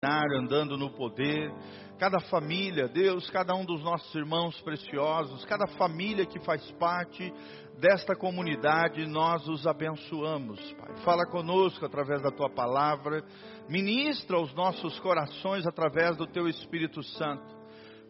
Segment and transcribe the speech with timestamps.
[0.00, 1.52] andando no poder,
[1.98, 7.32] cada família, Deus, cada um dos nossos irmãos preciosos, cada família que faz parte
[7.80, 10.96] desta comunidade, nós os abençoamos, Pai.
[10.98, 13.24] Fala conosco através da tua palavra,
[13.68, 17.58] ministra os nossos corações através do teu Espírito Santo.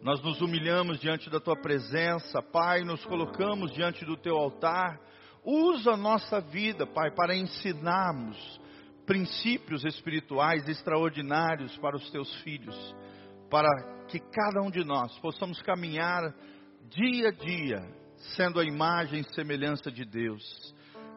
[0.03, 4.99] Nós nos humilhamos diante da tua presença, Pai, nos colocamos diante do teu altar.
[5.43, 8.37] Usa a nossa vida, Pai, para ensinarmos
[9.09, 12.77] princípios espirituais extraordinários para os teus filhos,
[13.49, 13.67] para
[14.07, 16.31] que cada um de nós possamos caminhar
[16.91, 17.79] dia a dia,
[18.35, 20.43] sendo a imagem e semelhança de Deus,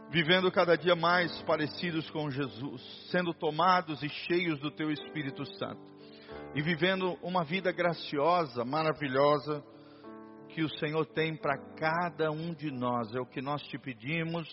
[0.09, 5.83] vivendo cada dia mais parecidos com Jesus, sendo tomados e cheios do teu Espírito Santo,
[6.55, 9.63] e vivendo uma vida graciosa, maravilhosa,
[10.49, 14.49] que o Senhor tem para cada um de nós, é o que nós te pedimos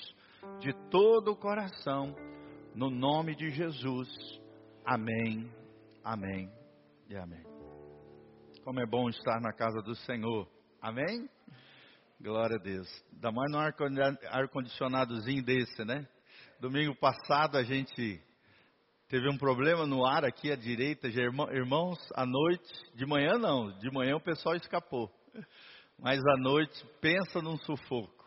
[0.59, 2.13] de todo o coração
[2.75, 4.09] no nome de Jesus.
[4.85, 5.51] Amém,
[6.03, 6.51] amém
[7.09, 7.43] e amém.
[8.63, 10.47] Como é bom estar na casa do Senhor.
[10.81, 11.29] Amém?
[12.21, 12.87] Glória a Deus.
[13.13, 13.59] Dá mais num
[14.29, 16.07] ar-condicionadozinho desse, né?
[16.59, 18.21] Domingo passado a gente
[19.07, 23.89] teve um problema no ar aqui à direita, irmãos, à noite, de manhã não, de
[23.91, 25.09] manhã o pessoal escapou.
[25.97, 28.25] Mas à noite, pensa num sufoco.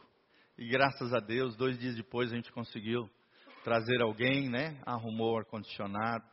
[0.58, 3.08] E graças a Deus, dois dias depois a gente conseguiu
[3.62, 4.80] trazer alguém, né?
[4.84, 6.24] Arrumou o ar-condicionado.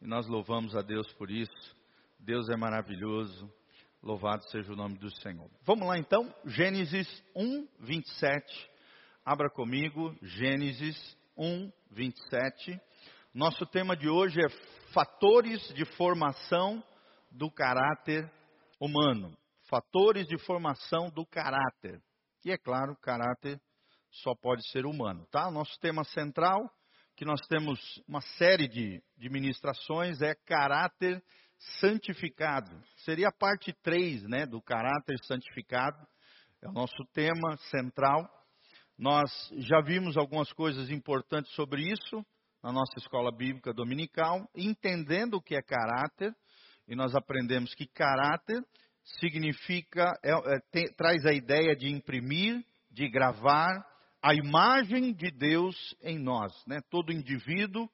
[0.00, 1.76] E nós louvamos a Deus por isso.
[2.18, 3.52] Deus é maravilhoso.
[4.02, 5.50] Louvado seja o nome do Senhor.
[5.64, 8.70] Vamos lá então, Gênesis 1, 27.
[9.24, 10.96] Abra comigo, Gênesis
[11.36, 12.80] 1, 27.
[13.34, 14.48] Nosso tema de hoje é
[14.92, 16.82] fatores de formação
[17.30, 18.30] do caráter
[18.80, 19.36] humano.
[19.68, 22.00] Fatores de formação do caráter.
[22.44, 23.60] E é claro, caráter
[24.10, 25.50] só pode ser humano, tá?
[25.50, 26.70] Nosso tema central,
[27.16, 31.22] que nós temos uma série de, de ministrações, é caráter
[31.80, 32.70] santificado.
[33.04, 35.98] Seria a parte 3, né, do caráter santificado.
[36.62, 38.28] É o nosso tema central.
[38.96, 42.24] Nós já vimos algumas coisas importantes sobre isso
[42.62, 46.34] na nossa escola bíblica dominical, entendendo o que é caráter,
[46.88, 48.60] e nós aprendemos que caráter
[49.20, 53.68] significa, é, é, tem, traz a ideia de imprimir, de gravar,
[54.22, 56.80] a imagem de Deus em nós, né?
[56.90, 57.88] Todo indivíduo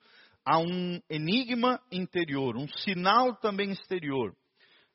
[0.45, 4.35] há um enigma interior, um sinal também exterior.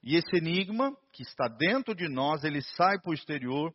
[0.04, 3.74] E esse enigma que está dentro de nós, ele sai para o exterior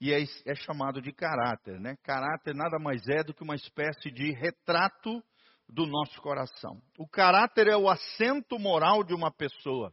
[0.00, 1.96] e é, é, chamado de caráter, né?
[2.02, 5.22] Caráter nada mais é do que uma espécie de retrato
[5.68, 6.80] do nosso coração.
[6.98, 9.92] O caráter é o assento moral de uma pessoa.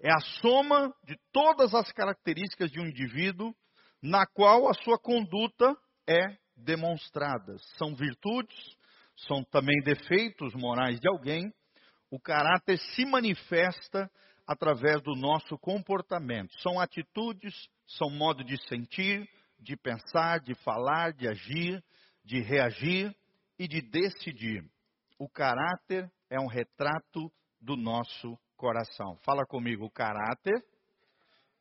[0.00, 3.54] É a soma de todas as características de um indivíduo
[4.02, 5.76] na qual a sua conduta
[6.06, 7.62] é demonstradas.
[7.76, 8.58] São virtudes,
[9.26, 11.52] são também defeitos morais de alguém.
[12.10, 14.10] O caráter se manifesta
[14.46, 16.52] através do nosso comportamento.
[16.60, 17.54] São atitudes,
[17.86, 21.82] são modo de sentir, de pensar, de falar, de agir,
[22.24, 23.14] de reagir
[23.58, 24.64] e de decidir.
[25.18, 29.16] O caráter é um retrato do nosso coração.
[29.24, 30.64] Fala comigo, o caráter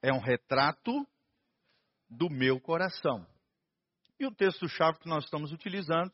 [0.01, 0.91] é um retrato
[2.09, 3.25] do meu coração.
[4.21, 6.11] E o texto-chave que nós estamos utilizando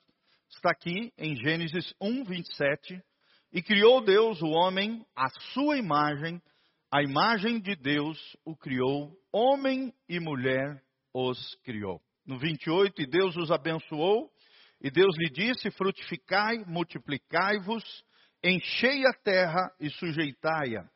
[0.50, 3.04] está aqui em Gênesis 1, 27.
[3.52, 6.42] E criou Deus o homem à sua imagem,
[6.90, 10.82] a imagem de Deus o criou, homem e mulher
[11.14, 12.00] os criou.
[12.26, 14.32] No 28, e Deus os abençoou,
[14.80, 17.84] e Deus lhe disse: Frutificai, multiplicai-vos,
[18.42, 20.90] enchei a terra e sujeitai-a,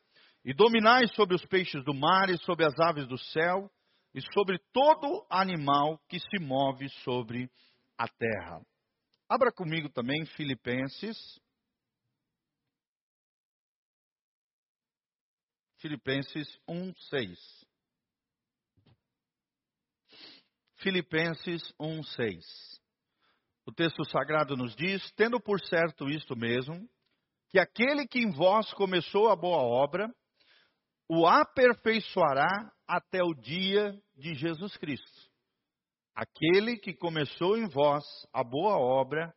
[0.45, 3.69] e dominai sobre os peixes do mar e sobre as aves do céu
[4.13, 7.49] e sobre todo animal que se move sobre
[7.97, 8.61] a terra.
[9.29, 11.17] Abra comigo também Filipenses.
[15.77, 17.65] Filipenses 1, 6.
[20.75, 22.81] Filipenses 1, 6.
[23.65, 26.89] O texto sagrado nos diz: Tendo por certo isto mesmo,
[27.49, 30.13] que aquele que em vós começou a boa obra,
[31.07, 35.31] o aperfeiçoará até o dia de Jesus Cristo.
[36.13, 38.03] Aquele que começou em vós
[38.33, 39.33] a boa obra,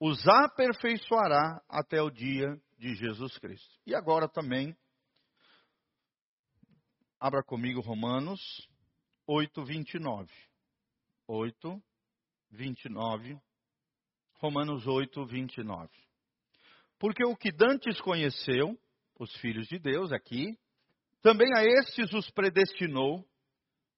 [0.00, 2.48] os aperfeiçoará até o dia
[2.78, 3.78] de Jesus Cristo.
[3.86, 4.74] E agora também,
[7.20, 8.40] abra comigo Romanos
[9.26, 10.32] 8, 29.
[11.28, 11.82] 8,
[12.52, 13.38] 29.
[14.36, 15.90] Romanos 8, 29.
[16.98, 18.80] Porque o que dantes conheceu,
[19.20, 20.58] os filhos de Deus aqui,
[21.24, 23.24] também a estes os predestinou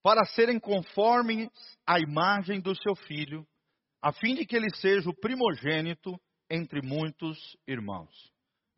[0.00, 1.50] para serem conformes
[1.84, 3.44] à imagem do seu filho,
[4.00, 6.16] a fim de que ele seja o primogênito
[6.48, 7.36] entre muitos
[7.66, 8.14] irmãos.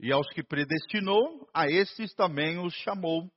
[0.00, 3.30] E aos que predestinou, a estes também os chamou.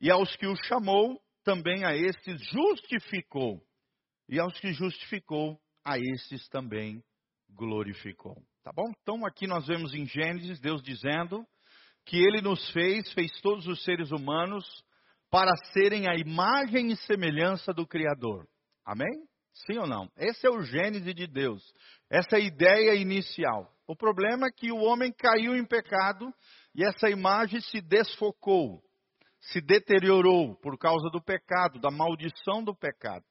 [0.00, 3.60] E aos que os chamou, também a estes justificou.
[4.28, 7.02] E aos que justificou, a estes também
[7.50, 8.40] glorificou.
[8.62, 8.92] Tá bom?
[9.02, 11.44] Então aqui nós vemos em Gênesis Deus dizendo
[12.04, 14.64] que ele nos fez, fez todos os seres humanos
[15.30, 18.46] para serem a imagem e semelhança do Criador.
[18.84, 19.26] Amém?
[19.66, 20.10] Sim ou não?
[20.16, 21.62] Esse é o Gênesis de Deus.
[22.10, 23.70] Essa é a ideia inicial.
[23.86, 26.32] O problema é que o homem caiu em pecado
[26.74, 28.82] e essa imagem se desfocou,
[29.40, 33.24] se deteriorou por causa do pecado, da maldição do pecado.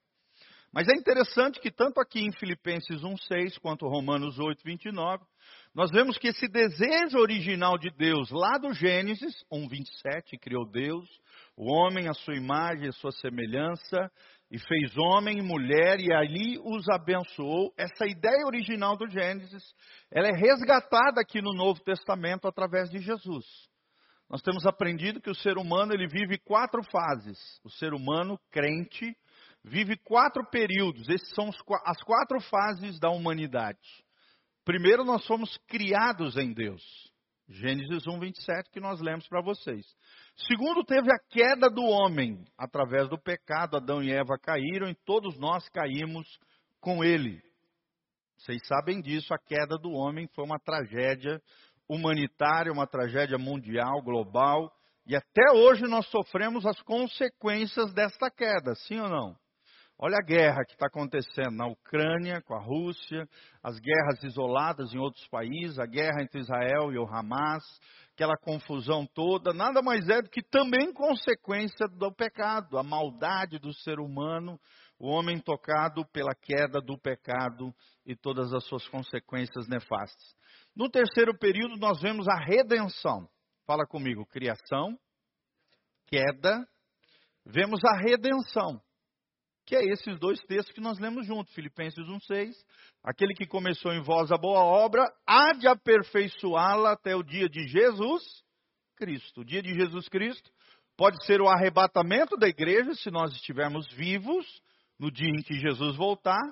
[0.74, 5.22] Mas é interessante que tanto aqui em Filipenses 1:6 quanto Romanos 8:29,
[5.74, 11.08] nós vemos que esse desejo original de Deus, lá do Gênesis 1:27, criou Deus,
[11.56, 14.12] o homem à sua imagem, à sua semelhança,
[14.52, 17.74] e fez homem e mulher e ali os abençoou.
[17.78, 19.64] Essa ideia original do Gênesis,
[20.12, 23.46] ela é resgatada aqui no Novo Testamento através de Jesus.
[24.30, 27.38] Nós temos aprendido que o ser humano ele vive quatro fases.
[27.64, 29.16] O ser humano crente
[29.64, 31.08] vive quatro períodos.
[31.08, 31.50] Esses são
[31.86, 33.80] as quatro fases da humanidade.
[34.64, 36.82] Primeiro, nós fomos criados em Deus.
[37.50, 39.86] Gênesis 1, 27, que nós lemos para vocês.
[40.48, 42.46] Segundo, teve a queda do homem.
[42.58, 46.28] Através do pecado, Adão e Eva caíram e todos nós caímos
[46.80, 47.42] com ele.
[48.38, 51.42] Vocês sabem disso, a queda do homem foi uma tragédia
[51.88, 54.72] humanitária, uma tragédia mundial, global.
[55.06, 59.36] E até hoje nós sofremos as consequências desta queda, sim ou não?
[60.04, 63.30] Olha a guerra que está acontecendo na Ucrânia com a Rússia,
[63.62, 67.64] as guerras isoladas em outros países, a guerra entre Israel e o Hamas,
[68.12, 73.72] aquela confusão toda, nada mais é do que também consequência do pecado, a maldade do
[73.72, 74.60] ser humano,
[74.98, 77.72] o homem tocado pela queda do pecado
[78.04, 80.36] e todas as suas consequências nefastas.
[80.76, 83.30] No terceiro período, nós vemos a redenção.
[83.68, 84.98] Fala comigo, criação,
[86.08, 86.68] queda,
[87.46, 88.82] vemos a redenção
[89.72, 92.52] que é esses dois textos que nós lemos juntos, Filipenses 1,6.
[93.02, 97.66] Aquele que começou em vós a boa obra, há de aperfeiçoá-la até o dia de
[97.70, 98.22] Jesus
[98.98, 99.40] Cristo.
[99.40, 100.52] O dia de Jesus Cristo
[100.98, 104.46] pode ser o arrebatamento da igreja, se nós estivermos vivos,
[105.00, 106.44] no dia em que Jesus voltar,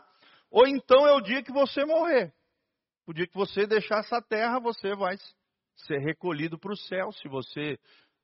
[0.50, 2.33] ou então é o dia que você morrer.
[3.06, 5.18] O dia que você deixar essa terra, você vai
[5.75, 7.12] ser recolhido para o céu.
[7.12, 7.77] Se você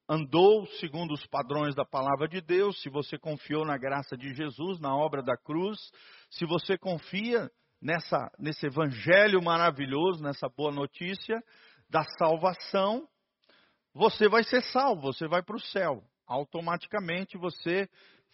[0.07, 4.79] andou segundo os padrões da palavra de Deus, se você confiou na graça de Jesus,
[4.79, 5.77] na obra da cruz,
[6.29, 7.49] se você confia
[7.81, 11.41] nessa, nesse evangelho maravilhoso, nessa boa notícia
[11.89, 13.07] da salvação,
[13.93, 16.03] você vai ser salvo, você vai para o céu.
[16.27, 17.87] Automaticamente você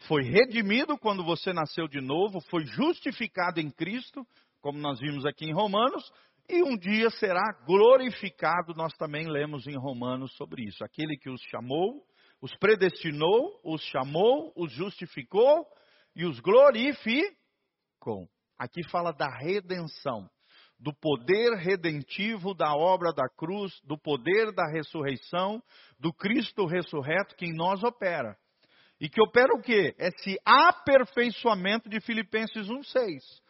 [0.07, 4.25] foi redimido quando você nasceu de novo, foi justificado em Cristo,
[4.61, 6.11] como nós vimos aqui em Romanos,
[6.51, 8.73] e um dia será glorificado.
[8.75, 10.83] Nós também lemos em Romanos sobre isso.
[10.83, 12.03] Aquele que os chamou,
[12.41, 15.65] os predestinou, os chamou, os justificou
[16.15, 18.27] e os glorificou.
[18.59, 20.29] Aqui fala da redenção,
[20.77, 25.63] do poder redentivo da obra da cruz, do poder da ressurreição,
[25.99, 28.35] do Cristo ressurreto que em nós opera.
[28.99, 29.95] E que opera o quê?
[29.97, 33.41] Esse aperfeiçoamento de Filipenses 1,6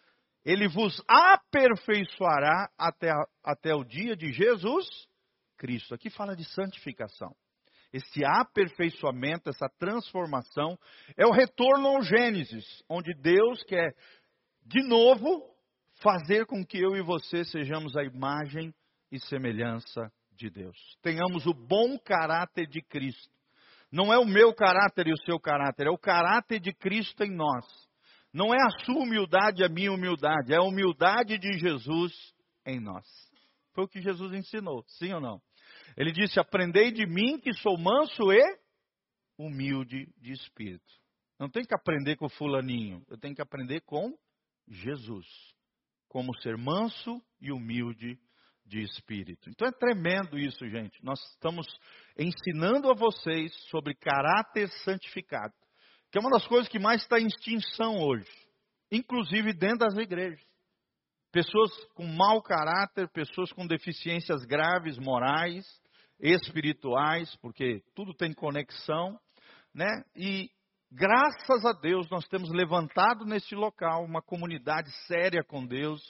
[0.44, 3.12] ele vos aperfeiçoará até,
[3.44, 4.88] até o dia de Jesus
[5.58, 5.94] Cristo.
[5.94, 7.36] Aqui fala de santificação.
[7.94, 10.78] Esse aperfeiçoamento, essa transformação,
[11.18, 13.94] é o retorno ao Gênesis, onde Deus quer,
[14.66, 15.52] de novo,
[16.02, 18.74] fazer com que eu e você sejamos a imagem
[19.12, 20.78] e semelhança de Deus.
[21.02, 23.30] Tenhamos o bom caráter de Cristo.
[23.92, 27.36] Não é o meu caráter e o seu caráter, é o caráter de Cristo em
[27.36, 27.66] nós.
[28.34, 32.14] Não é a sua humildade a minha humildade, é a humildade de Jesus
[32.66, 33.06] em nós.
[33.74, 35.42] Foi o que Jesus ensinou, sim ou não?
[35.98, 38.42] Ele disse: Aprendei de mim que sou manso e
[39.38, 41.02] humilde de espírito.
[41.40, 44.16] Não tem que aprender com o fulaninho, eu tenho que aprender com
[44.68, 45.26] Jesus.
[46.08, 48.20] Como ser manso e humilde
[48.66, 49.50] de espírito.
[49.50, 51.04] Então é tremendo isso, gente.
[51.04, 51.66] Nós estamos
[52.18, 55.54] ensinando a vocês sobre caráter santificado
[56.12, 58.30] que é uma das coisas que mais está em extinção hoje,
[58.92, 60.46] inclusive dentro das igrejas.
[61.32, 65.66] Pessoas com mau caráter, pessoas com deficiências graves morais,
[66.20, 69.18] espirituais, porque tudo tem conexão,
[69.74, 70.04] né?
[70.14, 70.50] E
[70.92, 76.02] graças a Deus nós temos levantado neste local uma comunidade séria com Deus,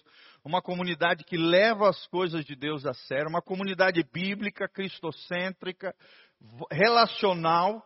[0.43, 5.95] uma comunidade que leva as coisas de Deus a sério, uma comunidade bíblica, cristocêntrica,
[6.71, 7.85] relacional,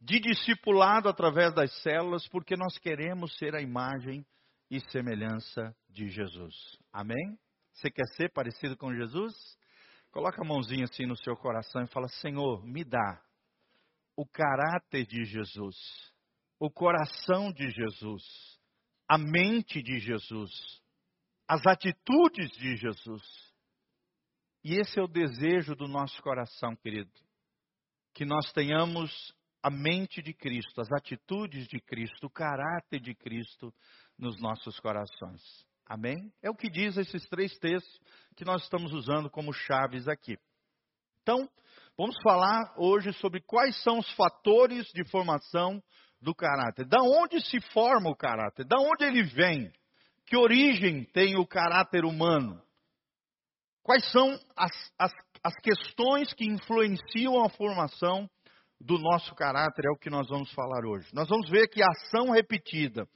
[0.00, 4.24] de discipulado através das células, porque nós queremos ser a imagem
[4.70, 6.54] e semelhança de Jesus.
[6.92, 7.38] Amém?
[7.72, 9.34] Você quer ser parecido com Jesus?
[10.10, 13.22] Coloca a mãozinha assim no seu coração e fala: Senhor, me dá
[14.16, 15.76] o caráter de Jesus,
[16.58, 18.22] o coração de Jesus,
[19.08, 20.50] a mente de Jesus,
[21.46, 23.22] as atitudes de Jesus.
[24.64, 27.12] E esse é o desejo do nosso coração, querido.
[28.12, 33.72] Que nós tenhamos a mente de Cristo, as atitudes de Cristo, o caráter de Cristo
[34.18, 35.42] nos nossos corações.
[35.86, 36.32] Amém?
[36.42, 37.98] É o que diz esses três textos
[38.36, 40.36] que nós estamos usando como chaves aqui.
[41.22, 41.48] Então,
[41.96, 45.82] vamos falar hoje sobre quais são os fatores de formação
[46.20, 46.86] do caráter.
[46.86, 48.66] Da onde se forma o caráter?
[48.66, 49.72] Da onde ele vem?
[50.26, 52.62] Que origem tem o caráter humano?
[53.82, 55.12] Quais são as, as,
[55.42, 58.28] as questões que influenciam a formação
[58.80, 59.86] do nosso caráter?
[59.86, 61.08] É o que nós vamos falar hoje.
[61.12, 63.06] Nós vamos ver que a ação repetida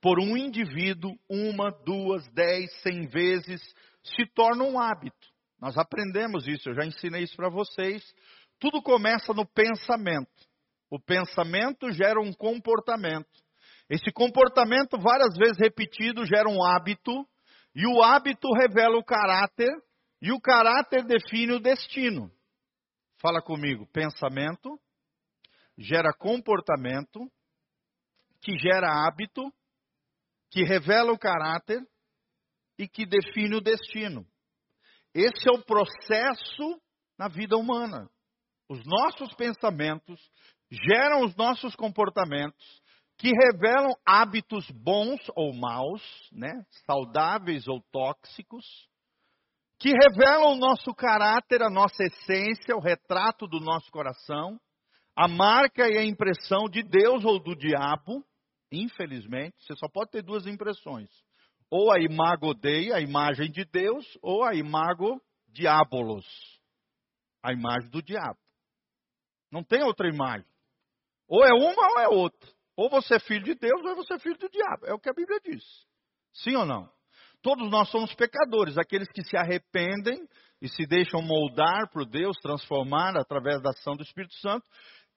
[0.00, 3.60] por um indivíduo, uma, duas, dez, cem vezes,
[4.02, 5.26] se torna um hábito.
[5.60, 8.04] Nós aprendemos isso, eu já ensinei isso para vocês.
[8.60, 10.30] Tudo começa no pensamento.
[10.90, 13.28] O pensamento gera um comportamento.
[13.90, 17.26] Esse comportamento, várias vezes repetido, gera um hábito.
[17.74, 19.70] E o hábito revela o caráter
[20.20, 22.30] e o caráter define o destino.
[23.20, 24.78] Fala comigo, pensamento
[25.78, 27.20] gera comportamento,
[28.42, 29.52] que gera hábito,
[30.50, 31.80] que revela o caráter
[32.76, 34.26] e que define o destino.
[35.14, 36.80] Esse é o processo
[37.16, 38.10] na vida humana.
[38.68, 40.20] Os nossos pensamentos
[40.70, 42.82] geram os nossos comportamentos,
[43.16, 46.52] que revelam hábitos bons ou maus, né?
[46.86, 48.64] saudáveis ou tóxicos,
[49.78, 54.60] que revelam o nosso caráter, a nossa essência, o retrato do nosso coração,
[55.18, 58.24] a marca e a impressão de Deus ou do diabo.
[58.70, 61.10] Infelizmente, você só pode ter duas impressões.
[61.68, 66.24] Ou a imago Dei, a imagem de Deus, ou a imago diabolos,
[67.42, 68.38] a imagem do diabo.
[69.50, 70.46] Não tem outra imagem.
[71.26, 72.48] Ou é uma ou é outra.
[72.76, 74.86] Ou você é filho de Deus ou você é filho do diabo.
[74.86, 75.64] É o que a Bíblia diz.
[76.32, 76.88] Sim ou não?
[77.42, 80.28] Todos nós somos pecadores, aqueles que se arrependem
[80.60, 84.66] e se deixam moldar por Deus, transformar através da ação do Espírito Santo,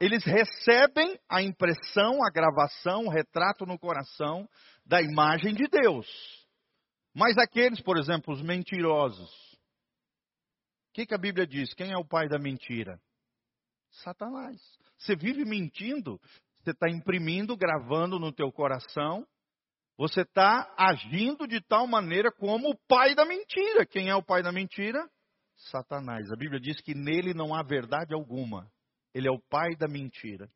[0.01, 4.49] eles recebem a impressão, a gravação, o retrato no coração
[4.85, 6.07] da imagem de Deus.
[7.13, 9.31] Mas aqueles, por exemplo, os mentirosos,
[10.89, 11.73] o que, que a Bíblia diz?
[11.73, 12.99] Quem é o pai da mentira?
[14.03, 14.59] Satanás.
[14.97, 16.19] Você vive mentindo,
[16.59, 19.25] você está imprimindo, gravando no teu coração
[20.01, 23.85] você está agindo de tal maneira como o pai da mentira.
[23.85, 25.07] Quem é o pai da mentira?
[25.55, 26.31] Satanás.
[26.31, 28.67] A Bíblia diz que nele não há verdade alguma.
[29.13, 30.49] Ele é o pai da mentira.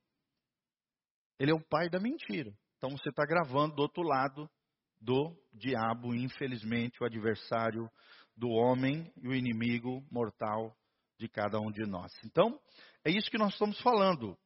[1.40, 2.54] Ele é o pai da mentira.
[2.78, 4.50] Então você está gravando do outro lado
[5.02, 7.90] do diabo, infelizmente, o adversário
[8.36, 10.76] do homem e o inimigo mortal
[11.18, 12.12] de cada um de nós.
[12.26, 12.60] Então,
[13.04, 14.38] é isso que nós estamos falando.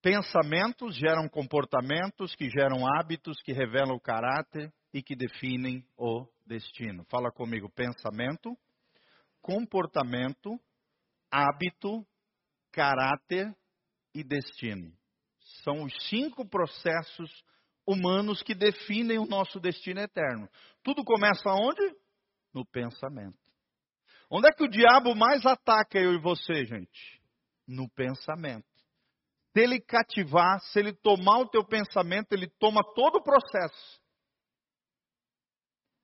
[0.00, 7.04] Pensamentos geram comportamentos, que geram hábitos, que revelam o caráter e que definem o destino.
[7.04, 8.56] Fala comigo: pensamento,
[9.40, 10.58] comportamento,
[11.30, 12.04] hábito,
[12.72, 13.54] caráter
[14.14, 14.92] e destino.
[15.62, 17.30] São os cinco processos
[17.86, 20.48] humanos que definem o nosso destino eterno.
[20.82, 21.82] Tudo começa onde?
[22.54, 23.38] No pensamento.
[24.30, 27.22] Onde é que o diabo mais ataca eu e você, gente?
[27.66, 28.66] No pensamento.
[29.52, 34.00] Se ele cativar, se ele tomar o teu pensamento, ele toma todo o processo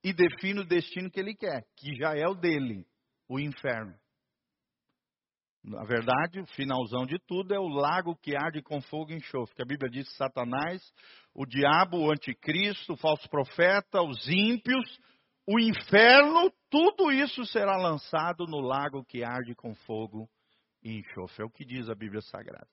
[0.05, 2.87] e define o destino que ele quer, que já é o dele,
[3.27, 3.99] o inferno.
[5.63, 9.63] Na verdade, o finalzão de tudo é o lago que arde com fogo e enxofre.
[9.63, 10.83] A Bíblia diz que Satanás,
[11.35, 14.99] o diabo, o anticristo, o falso profeta, os ímpios,
[15.47, 20.29] o inferno, tudo isso será lançado no lago que arde com fogo
[20.83, 21.43] e enxofre.
[21.43, 22.69] É o que diz a Bíblia Sagrada.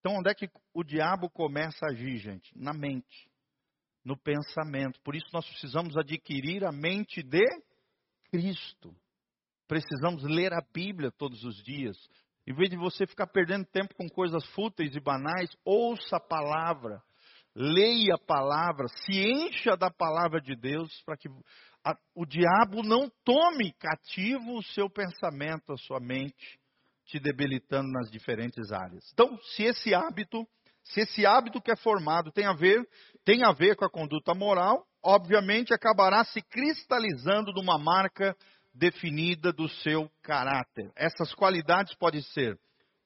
[0.00, 2.50] Então, onde é que o diabo começa a agir, gente?
[2.56, 3.30] Na mente,
[4.04, 5.00] no pensamento.
[5.02, 7.44] Por isso, nós precisamos adquirir a mente de
[8.30, 8.92] Cristo.
[9.72, 11.96] Precisamos ler a Bíblia todos os dias.
[12.46, 17.02] Em vez de você ficar perdendo tempo com coisas fúteis e banais, ouça a palavra,
[17.56, 21.26] leia a palavra, se encha da palavra de Deus, para que
[21.82, 26.60] a, o diabo não tome cativo o seu pensamento, a sua mente,
[27.06, 29.10] te debilitando nas diferentes áreas.
[29.14, 30.46] Então, se esse hábito,
[30.84, 32.86] se esse hábito que é formado tem a ver,
[33.24, 38.36] tem a ver com a conduta moral, obviamente acabará se cristalizando numa marca
[38.74, 40.90] definida do seu caráter.
[40.96, 42.58] Essas qualidades podem ser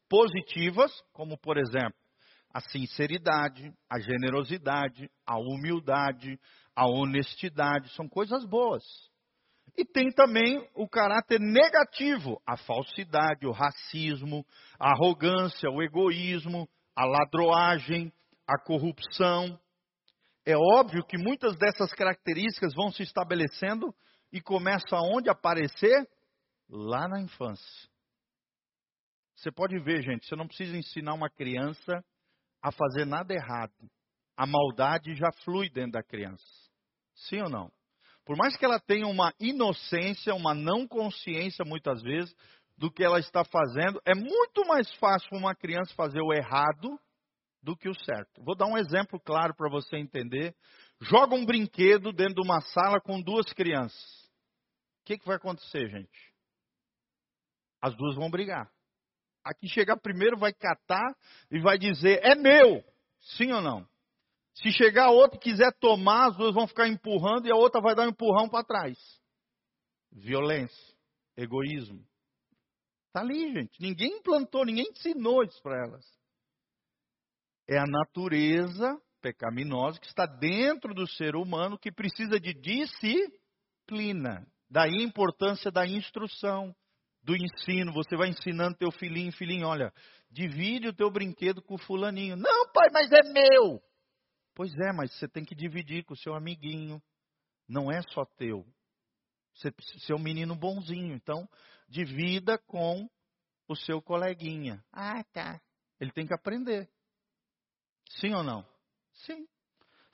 [0.08, 1.98] positivas, como por exemplo,
[2.52, 6.38] a sinceridade, a generosidade, a humildade,
[6.74, 8.82] a honestidade, são coisas boas.
[9.76, 14.46] E tem também o caráter negativo, a falsidade, o racismo,
[14.78, 18.10] a arrogância, o egoísmo, a ladroagem,
[18.46, 19.58] a corrupção.
[20.46, 23.94] É óbvio que muitas dessas características vão se estabelecendo
[24.36, 26.06] e começam aonde aparecer?
[26.68, 27.88] Lá na infância.
[29.36, 32.04] Você pode ver, gente, você não precisa ensinar uma criança
[32.62, 33.72] a fazer nada errado.
[34.36, 36.44] A maldade já flui dentro da criança.
[37.14, 37.72] Sim ou não?
[38.24, 42.34] Por mais que ela tenha uma inocência, uma não consciência muitas vezes
[42.76, 46.98] do que ela está fazendo, é muito mais fácil uma criança fazer o errado
[47.62, 48.42] do que o certo.
[48.42, 50.54] Vou dar um exemplo claro para você entender.
[51.00, 54.15] Joga um brinquedo dentro de uma sala com duas crianças.
[55.06, 56.34] Que, que vai acontecer, gente?
[57.80, 58.68] As duas vão brigar.
[59.44, 61.16] A que chegar primeiro vai catar
[61.48, 62.84] e vai dizer: é meu.
[63.36, 63.88] Sim ou não?
[64.54, 67.94] Se chegar outro e quiser tomar, as duas vão ficar empurrando e a outra vai
[67.94, 68.98] dar um empurrão para trás.
[70.10, 70.96] Violência,
[71.36, 72.04] egoísmo.
[73.06, 73.80] Está ali, gente.
[73.80, 76.04] Ninguém implantou, ninguém ensinou isso para elas.
[77.68, 84.46] É a natureza pecaminosa que está dentro do ser humano que precisa de disciplina.
[84.68, 86.74] Daí a importância da instrução,
[87.22, 89.92] do ensino, você vai ensinando teu filhinho, filhinho, olha,
[90.30, 92.36] divide o teu brinquedo com o fulaninho.
[92.36, 93.82] Não, pai, mas é meu.
[94.54, 97.02] Pois é, mas você tem que dividir com o seu amiguinho.
[97.68, 98.64] Não é só teu.
[99.54, 101.48] Você, você é um menino bonzinho, então
[101.88, 103.08] divida com
[103.68, 104.84] o seu coleguinha.
[104.92, 105.60] Ah, tá.
[105.98, 106.88] Ele tem que aprender.
[108.08, 108.66] Sim ou não?
[109.12, 109.46] Sim.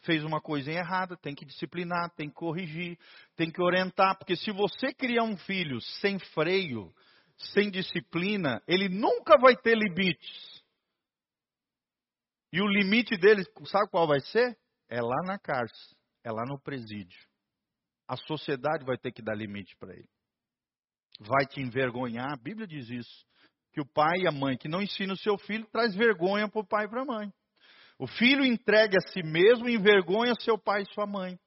[0.02, 2.98] Fez uma coisa errada, tem que disciplinar, tem que corrigir,
[3.36, 6.92] tem que orientar, porque se você criar um filho sem freio,
[7.54, 10.62] sem disciplina, ele nunca vai ter limites.
[12.52, 14.58] E o limite dele, sabe qual vai ser?
[14.88, 17.18] É lá na cárcere, é lá no presídio.
[18.06, 20.08] A sociedade vai ter que dar limite para ele.
[21.20, 23.26] Vai te envergonhar, a Bíblia diz isso.
[23.72, 26.60] Que o pai e a mãe que não ensinam o seu filho traz vergonha para
[26.60, 27.32] o pai e para a mãe.
[28.02, 31.34] O filho entregue a si mesmo envergonha seu pai e sua mãe.
[31.34, 31.38] O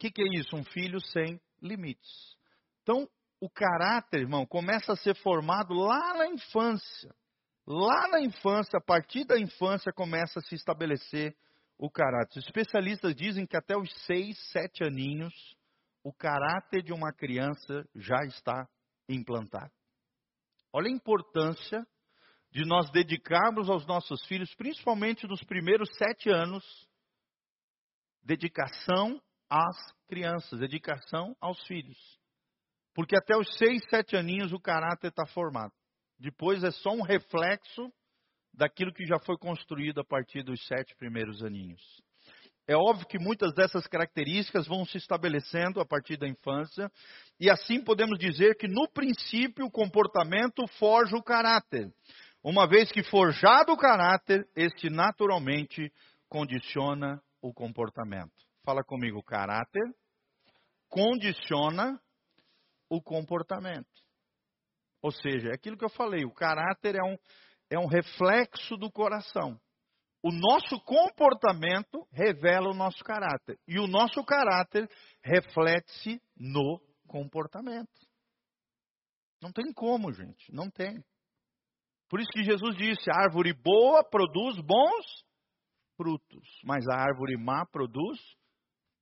[0.00, 0.56] que, que é isso?
[0.56, 2.36] Um filho sem limites.
[2.82, 3.08] Então,
[3.40, 7.14] o caráter, irmão, começa a ser formado lá na infância.
[7.64, 11.36] Lá na infância, a partir da infância, começa a se estabelecer
[11.78, 12.40] o caráter.
[12.40, 15.32] Os especialistas dizem que até os seis, sete aninhos,
[16.02, 18.68] o caráter de uma criança já está
[19.08, 19.70] implantado.
[20.72, 21.86] Olha a importância
[22.58, 26.64] de nós dedicarmos aos nossos filhos, principalmente nos primeiros sete anos,
[28.20, 29.76] dedicação às
[30.08, 31.96] crianças, dedicação aos filhos.
[32.96, 35.72] Porque até os seis, sete aninhos o caráter está formado.
[36.18, 37.92] Depois é só um reflexo
[38.52, 41.80] daquilo que já foi construído a partir dos sete primeiros aninhos.
[42.66, 46.90] É óbvio que muitas dessas características vão se estabelecendo a partir da infância,
[47.38, 51.88] e assim podemos dizer que no princípio o comportamento forja o caráter.
[52.42, 55.92] Uma vez que forjado o caráter, este naturalmente
[56.28, 58.32] condiciona o comportamento.
[58.64, 59.82] Fala comigo, caráter
[60.88, 62.00] condiciona
[62.88, 63.86] o comportamento.
[65.02, 67.16] Ou seja, é aquilo que eu falei, o caráter é um,
[67.70, 69.60] é um reflexo do coração.
[70.22, 73.58] O nosso comportamento revela o nosso caráter.
[73.68, 74.90] E o nosso caráter
[75.22, 77.88] reflete-se no comportamento.
[79.40, 80.52] Não tem como, gente.
[80.52, 81.02] Não tem.
[82.08, 85.24] Por isso que Jesus disse: a árvore boa produz bons
[85.96, 88.18] frutos, mas a árvore má produz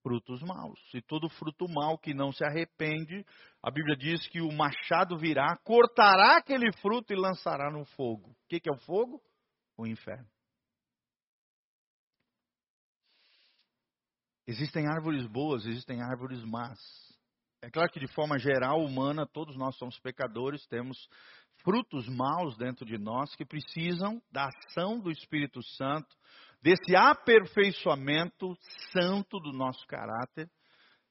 [0.03, 0.81] frutos maus.
[0.95, 3.25] E todo fruto mau que não se arrepende,
[3.62, 8.31] a Bíblia diz que o machado virá, cortará aquele fruto e lançará no fogo.
[8.31, 9.21] O que, que é o fogo?
[9.77, 10.29] O inferno.
[14.47, 16.79] Existem árvores boas, existem árvores más.
[17.61, 20.97] É claro que de forma geral, humana, todos nós somos pecadores, temos
[21.62, 26.16] frutos maus dentro de nós que precisam da ação do Espírito Santo
[26.62, 28.57] desse aperfeiçoamento
[28.92, 30.51] santo do nosso caráter,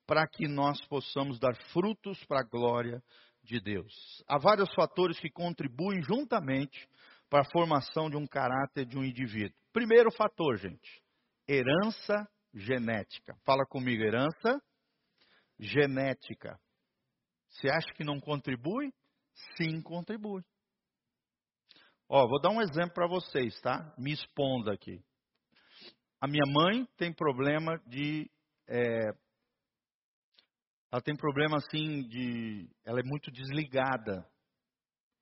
[0.06, 3.02] para que nós possamos dar frutos para a glória
[3.44, 3.94] de Deus.
[4.28, 6.88] Há vários fatores que contribuem juntamente
[7.30, 9.56] para a formação de um caráter de um indivíduo.
[9.72, 11.02] Primeiro fator, gente,
[11.48, 13.36] herança genética.
[13.46, 14.62] Fala comigo, herança
[15.60, 16.60] genética.
[17.50, 18.92] Você acha que não contribui?
[19.58, 20.44] Sim, contribui.
[22.08, 23.94] Ó, vou dar um exemplo para vocês, tá?
[23.98, 25.04] Me expondo aqui.
[26.22, 28.30] A minha mãe tem problema de.
[28.68, 29.10] É,
[30.92, 32.70] ela tem problema assim de.
[32.84, 34.26] Ela é muito desligada.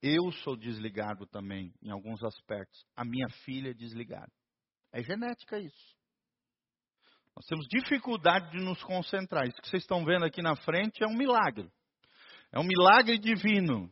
[0.01, 2.85] Eu sou desligado também, em alguns aspectos.
[2.95, 4.31] A minha filha é desligada.
[4.91, 5.97] É genética isso.
[7.35, 9.47] Nós temos dificuldade de nos concentrar.
[9.47, 11.71] Isso que vocês estão vendo aqui na frente é um milagre.
[12.51, 13.91] É um milagre divino.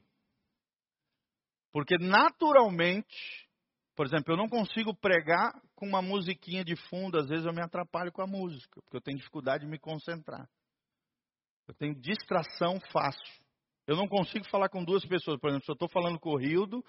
[1.71, 3.47] Porque naturalmente,
[3.95, 7.61] por exemplo, eu não consigo pregar com uma musiquinha de fundo, às vezes eu me
[7.61, 10.47] atrapalho com a música, porque eu tenho dificuldade de me concentrar.
[11.67, 13.41] Eu tenho distração fácil.
[13.87, 15.39] Eu não consigo falar com duas pessoas.
[15.39, 16.83] Por exemplo, se eu estou falando com o Rildo,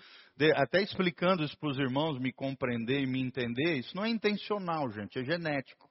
[0.57, 4.91] até explicando isso para os irmãos me compreender e me entender, isso não é intencional,
[4.91, 5.91] gente, é genético.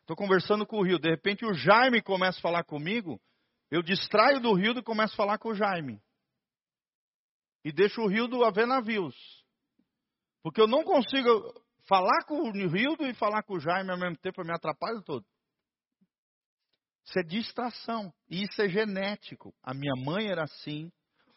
[0.00, 3.18] Estou conversando com o Rildo, de repente o Jaime começa a falar comigo,
[3.70, 5.98] eu distraio do Rildo e começo a falar com o Jaime.
[7.64, 9.16] E deixo o Rildo a ver navios.
[10.42, 11.30] Porque eu não consigo
[11.88, 15.02] falar com o Rildo e falar com o Jaime ao mesmo tempo, eu me atrapalho
[15.02, 15.24] todo.
[17.06, 18.12] Isso é distração.
[18.28, 19.54] E isso é genético.
[19.62, 20.90] A minha mãe era assim,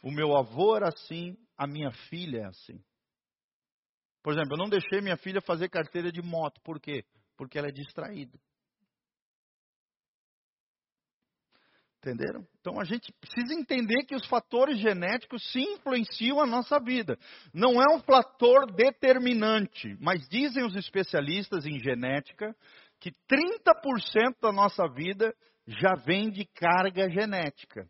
[0.03, 2.83] o meu avô era assim, a minha filha é assim.
[4.23, 6.59] Por exemplo, eu não deixei minha filha fazer carteira de moto.
[6.61, 7.05] Por quê?
[7.37, 8.37] Porque ela é distraída.
[11.99, 12.45] Entenderam?
[12.59, 17.17] Então a gente precisa entender que os fatores genéticos sim influenciam a nossa vida.
[17.53, 22.55] Não é um fator determinante, mas dizem os especialistas em genética
[22.99, 25.33] que 30% da nossa vida
[25.67, 27.89] já vem de carga genética.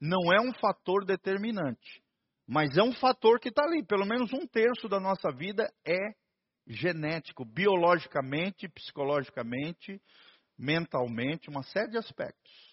[0.00, 2.02] Não é um fator determinante,
[2.46, 3.84] mas é um fator que está ali.
[3.84, 6.12] Pelo menos um terço da nossa vida é
[6.66, 10.00] genético, biologicamente, psicologicamente,
[10.58, 12.67] mentalmente, uma série de aspectos.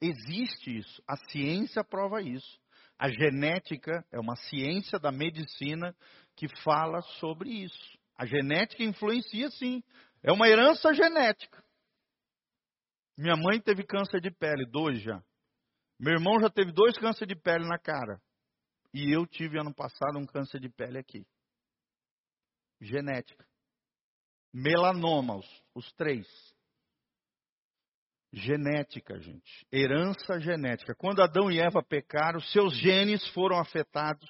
[0.00, 2.58] Existe isso, a ciência prova isso.
[2.98, 5.94] A genética é uma ciência da medicina
[6.36, 7.98] que fala sobre isso.
[8.16, 9.82] A genética influencia sim,
[10.22, 11.64] é uma herança genética.
[13.16, 15.22] Minha mãe teve câncer de pele, dois já.
[15.98, 18.20] Meu irmão já teve dois câncer de pele na cara.
[18.94, 21.26] E eu tive ano passado um câncer de pele aqui.
[22.80, 23.46] Genética.
[24.52, 26.26] Melanoma, os, os três.
[28.32, 29.66] Genética, gente.
[29.72, 30.94] Herança genética.
[30.94, 34.28] Quando Adão e Eva pecaram, seus genes foram afetados.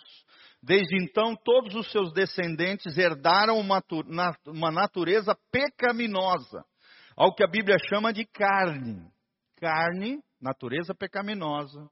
[0.62, 3.82] Desde então, todos os seus descendentes herdaram uma,
[4.72, 6.64] natureza pecaminosa
[7.16, 9.04] ao que a Bíblia chama de carne.
[9.56, 11.88] Carne, natureza pecaminosa,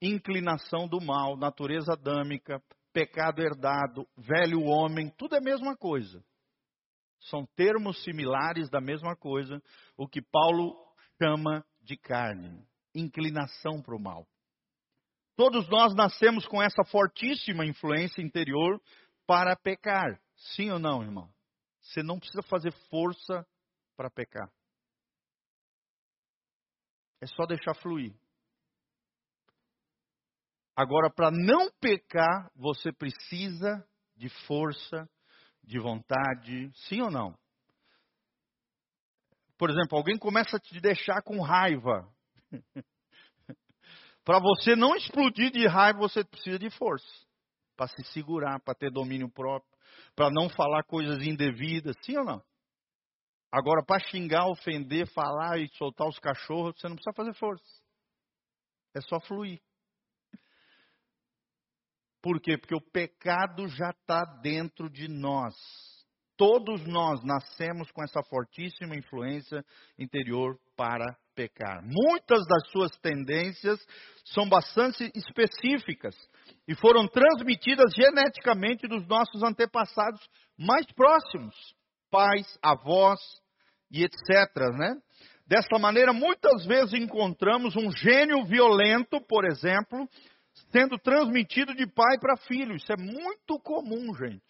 [0.00, 6.22] inclinação do mal, natureza adâmica, pecado herdado, velho homem, tudo é a mesma coisa.
[7.22, 9.60] São termos similares da mesma coisa,
[9.96, 10.87] o que Paulo
[11.20, 14.26] chama de carne, inclinação para o mal.
[15.36, 18.80] Todos nós nascemos com essa fortíssima influência interior
[19.26, 20.20] para pecar.
[20.54, 21.32] Sim ou não, irmão?
[21.82, 23.46] Você não precisa fazer força
[23.96, 24.50] para pecar.
[27.20, 28.14] É só deixar fluir.
[30.76, 33.84] Agora, para não pecar, você precisa
[34.16, 35.08] de força,
[35.64, 37.36] de vontade, sim ou não?
[39.58, 42.08] Por exemplo, alguém começa a te deixar com raiva.
[44.24, 47.06] para você não explodir de raiva, você precisa de força.
[47.76, 49.70] Para se segurar, para ter domínio próprio,
[50.14, 52.42] para não falar coisas indevidas, sim ou não?
[53.50, 57.64] Agora, para xingar, ofender, falar e soltar os cachorros, você não precisa fazer força.
[58.94, 59.60] É só fluir.
[62.22, 62.58] Por quê?
[62.58, 65.54] Porque o pecado já está dentro de nós.
[66.38, 69.64] Todos nós nascemos com essa fortíssima influência
[69.98, 71.82] interior para pecar.
[71.82, 73.84] Muitas das suas tendências
[74.24, 76.14] são bastante específicas
[76.68, 80.20] e foram transmitidas geneticamente dos nossos antepassados
[80.56, 81.56] mais próximos
[82.08, 83.18] pais, avós
[83.90, 84.54] e etc.
[84.78, 84.94] Né?
[85.44, 90.08] Dessa maneira, muitas vezes encontramos um gênio violento, por exemplo,
[90.70, 92.76] sendo transmitido de pai para filho.
[92.76, 94.44] Isso é muito comum, gente.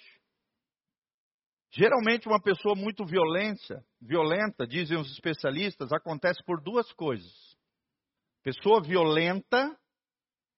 [1.70, 7.33] Geralmente, uma pessoa muito violência, violenta, dizem os especialistas, acontece por duas coisas.
[8.42, 9.78] Pessoa violenta,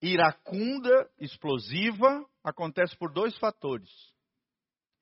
[0.01, 3.89] iracunda, explosiva, acontece por dois fatores,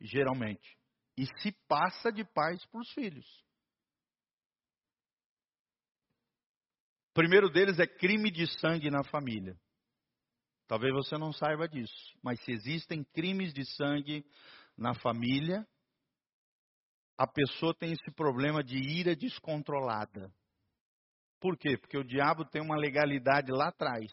[0.02, 0.80] geralmente
[1.20, 3.28] e se passa de pais para os filhos.
[7.12, 9.60] O primeiro deles é crime de sangue na família.
[10.66, 14.26] Talvez você não saiba disso, mas se existem crimes de sangue
[14.78, 15.68] na família,
[17.20, 20.32] a pessoa tem esse problema de ira descontrolada.
[21.42, 21.78] Por quê?
[21.78, 24.10] Porque o diabo tem uma legalidade lá atrás.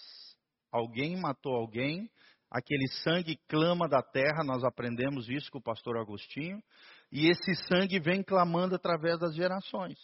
[0.73, 2.11] Alguém matou alguém,
[2.51, 6.61] aquele sangue clama da terra, nós aprendemos isso com o pastor Agostinho,
[7.13, 10.01] e esse sangue vem clamando através das gerações.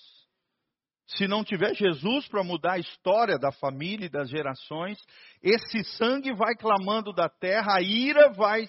[1.04, 4.96] Se não tiver Jesus para mudar a história da família e das gerações,
[5.42, 8.68] esse sangue vai clamando da terra, a ira vai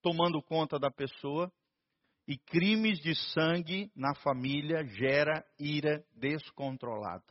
[0.00, 1.50] tomando conta da pessoa
[2.26, 7.24] E crimes de sangue na família gera ira descontrolada.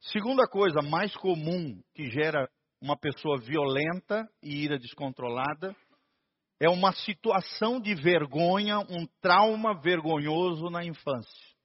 [0.00, 2.48] Segunda coisa mais comum que gera
[2.80, 5.74] uma pessoa violenta e ira descontrolada
[6.60, 11.56] é uma situação de vergonha, um trauma vergonhoso na infância.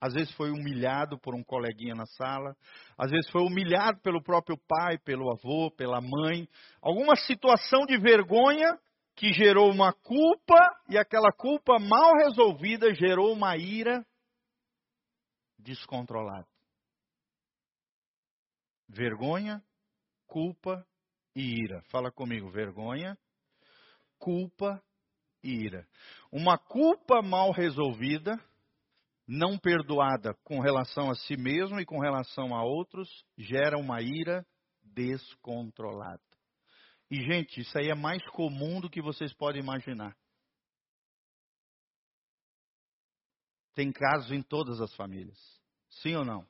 [0.00, 2.56] Às vezes foi humilhado por um coleguinha na sala,
[2.98, 6.48] às vezes foi humilhado pelo próprio pai, pelo avô, pela mãe.
[6.80, 8.76] Alguma situação de vergonha
[9.14, 10.56] que gerou uma culpa
[10.88, 14.04] e aquela culpa mal resolvida gerou uma ira
[15.58, 16.46] descontrolada.
[18.88, 19.62] Vergonha,
[20.26, 20.86] culpa
[21.34, 21.82] e ira.
[21.90, 23.16] Fala comigo, vergonha,
[24.18, 24.82] culpa
[25.42, 25.86] e ira.
[26.30, 28.38] Uma culpa mal resolvida,
[29.26, 34.44] não perdoada com relação a si mesmo e com relação a outros, gera uma ira
[34.82, 36.31] descontrolada.
[37.12, 40.16] E, gente, isso aí é mais comum do que vocês podem imaginar.
[43.74, 45.38] Tem casos em todas as famílias.
[45.90, 46.48] Sim ou não?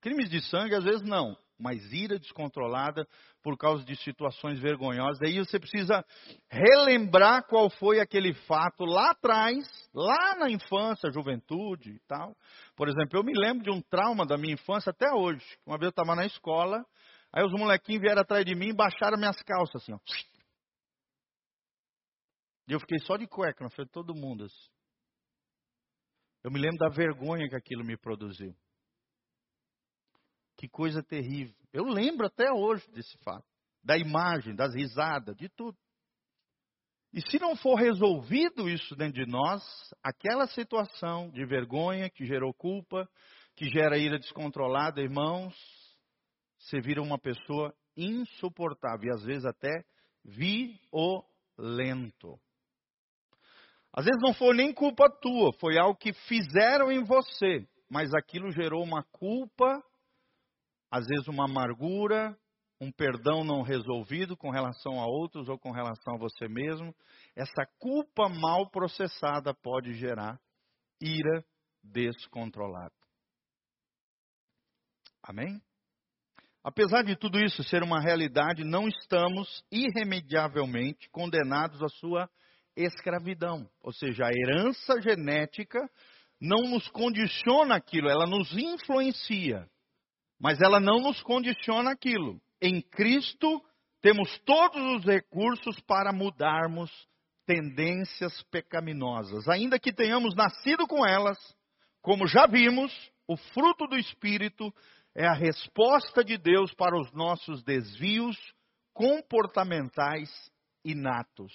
[0.00, 3.06] Crimes de sangue, às vezes não mas ira descontrolada
[3.42, 5.20] por causa de situações vergonhosas.
[5.22, 6.04] Aí você precisa
[6.50, 12.34] relembrar qual foi aquele fato lá atrás, lá na infância, juventude e tal.
[12.74, 15.44] Por exemplo, eu me lembro de um trauma da minha infância até hoje.
[15.66, 16.84] Uma vez eu estava na escola,
[17.32, 19.98] aí os molequinhos vieram atrás de mim e baixaram minhas calças assim, ó.
[22.68, 24.44] E eu fiquei só de cueca na frente de todo mundo.
[24.44, 24.70] Assim.
[26.44, 28.54] Eu me lembro da vergonha que aquilo me produziu.
[30.56, 31.56] Que coisa terrível.
[31.72, 33.44] Eu lembro até hoje desse fato.
[33.82, 35.76] Da imagem, das risadas, de tudo.
[37.12, 39.62] E se não for resolvido isso dentro de nós,
[40.00, 43.08] aquela situação de vergonha que gerou culpa,
[43.56, 45.56] que gera ira descontrolada, irmãos,
[46.60, 49.84] você vira uma pessoa insuportável e às vezes até
[50.24, 50.78] violento.
[53.92, 58.52] Às vezes não foi nem culpa tua, foi algo que fizeram em você, mas aquilo
[58.52, 59.82] gerou uma culpa
[60.90, 62.36] às vezes uma amargura,
[62.80, 66.94] um perdão não resolvido com relação a outros ou com relação a você mesmo.
[67.36, 70.40] Essa culpa mal processada pode gerar
[71.00, 71.44] ira
[71.82, 72.94] descontrolada.
[75.22, 75.60] Amém?
[76.62, 82.28] Apesar de tudo isso ser uma realidade, não estamos irremediavelmente condenados à sua
[82.76, 83.66] escravidão.
[83.82, 85.78] Ou seja, a herança genética
[86.40, 89.66] não nos condiciona aquilo, ela nos influencia.
[90.38, 92.40] Mas ela não nos condiciona aquilo.
[92.60, 93.62] Em Cristo
[94.02, 96.90] temos todos os recursos para mudarmos
[97.46, 99.48] tendências pecaminosas.
[99.48, 101.38] Ainda que tenhamos nascido com elas,
[102.02, 102.92] como já vimos,
[103.26, 104.72] o fruto do Espírito
[105.14, 108.36] é a resposta de Deus para os nossos desvios
[108.92, 110.30] comportamentais
[110.84, 111.52] inatos.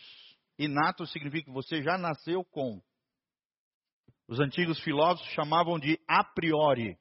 [0.58, 2.82] Inato significa que você já nasceu com.
[4.28, 6.98] Os antigos filósofos chamavam de a priori.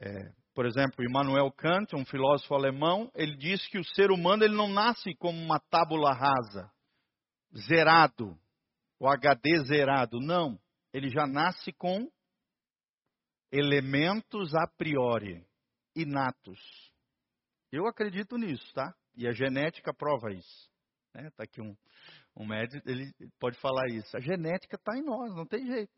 [0.00, 4.54] É, por exemplo, Immanuel Kant, um filósofo alemão, ele diz que o ser humano ele
[4.54, 6.70] não nasce como uma tábula rasa,
[7.54, 8.38] zerado,
[8.98, 10.18] o HD zerado.
[10.20, 10.58] Não,
[10.92, 12.10] ele já nasce com
[13.50, 15.44] elementos a priori,
[15.94, 16.60] inatos.
[17.72, 18.94] Eu acredito nisso, tá?
[19.16, 20.70] E a genética prova isso.
[21.14, 21.30] Né?
[21.36, 21.74] Tá aqui um,
[22.36, 24.16] um médico, ele pode falar isso.
[24.16, 25.92] A genética está em nós, não tem jeito.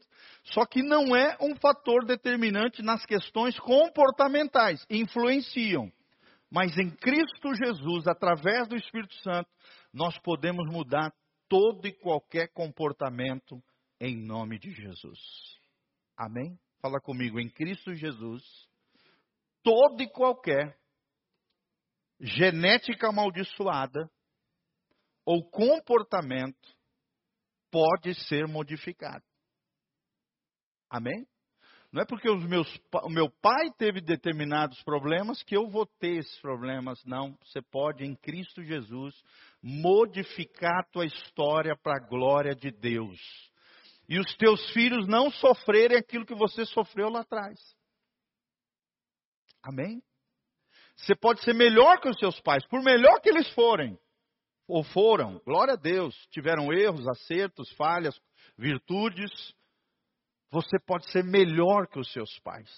[0.44, 4.84] Só que não é um fator determinante nas questões comportamentais.
[4.88, 5.92] Influenciam.
[6.50, 9.50] Mas em Cristo Jesus, através do Espírito Santo,
[9.92, 11.12] nós podemos mudar
[11.48, 13.62] todo e qualquer comportamento
[14.00, 15.18] em nome de Jesus.
[16.16, 16.58] Amém?
[16.80, 18.42] Fala comigo, em Cristo Jesus,
[19.62, 20.78] todo e qualquer
[22.20, 24.10] genética amaldiçoada
[25.24, 26.68] ou comportamento
[27.70, 29.24] pode ser modificado.
[30.88, 31.26] Amém?
[31.90, 32.68] Não é porque os meus,
[33.02, 37.02] o meu pai teve determinados problemas que eu vou ter esses problemas.
[37.04, 39.14] Não, você pode, em Cristo Jesus,
[39.62, 43.18] modificar a tua história para a glória de Deus.
[44.08, 47.58] E os teus filhos não sofrerem aquilo que você sofreu lá atrás.
[49.62, 50.02] Amém?
[50.96, 53.98] Você pode ser melhor que os seus pais, por melhor que eles forem
[54.66, 58.18] ou foram, glória a Deus, tiveram erros, acertos, falhas,
[58.56, 59.30] virtudes,
[60.50, 62.68] você pode ser melhor que os seus pais.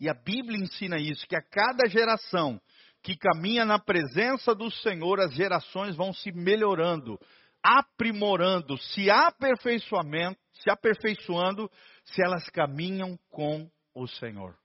[0.00, 2.60] E a Bíblia ensina isso, que a cada geração
[3.02, 7.18] que caminha na presença do Senhor, as gerações vão se melhorando,
[7.62, 11.70] aprimorando, se aperfeiçoamento, se aperfeiçoando,
[12.04, 14.58] se elas caminham com o Senhor.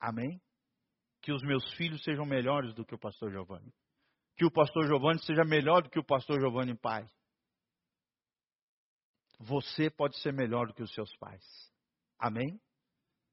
[0.00, 0.40] Amém?
[1.22, 3.72] Que os meus filhos sejam melhores do que o pastor Giovanni
[4.36, 7.08] que o pastor Giovanni seja melhor do que o pastor Giovanni pai.
[9.38, 11.42] você pode ser melhor do que os seus pais.
[12.18, 12.58] Amém?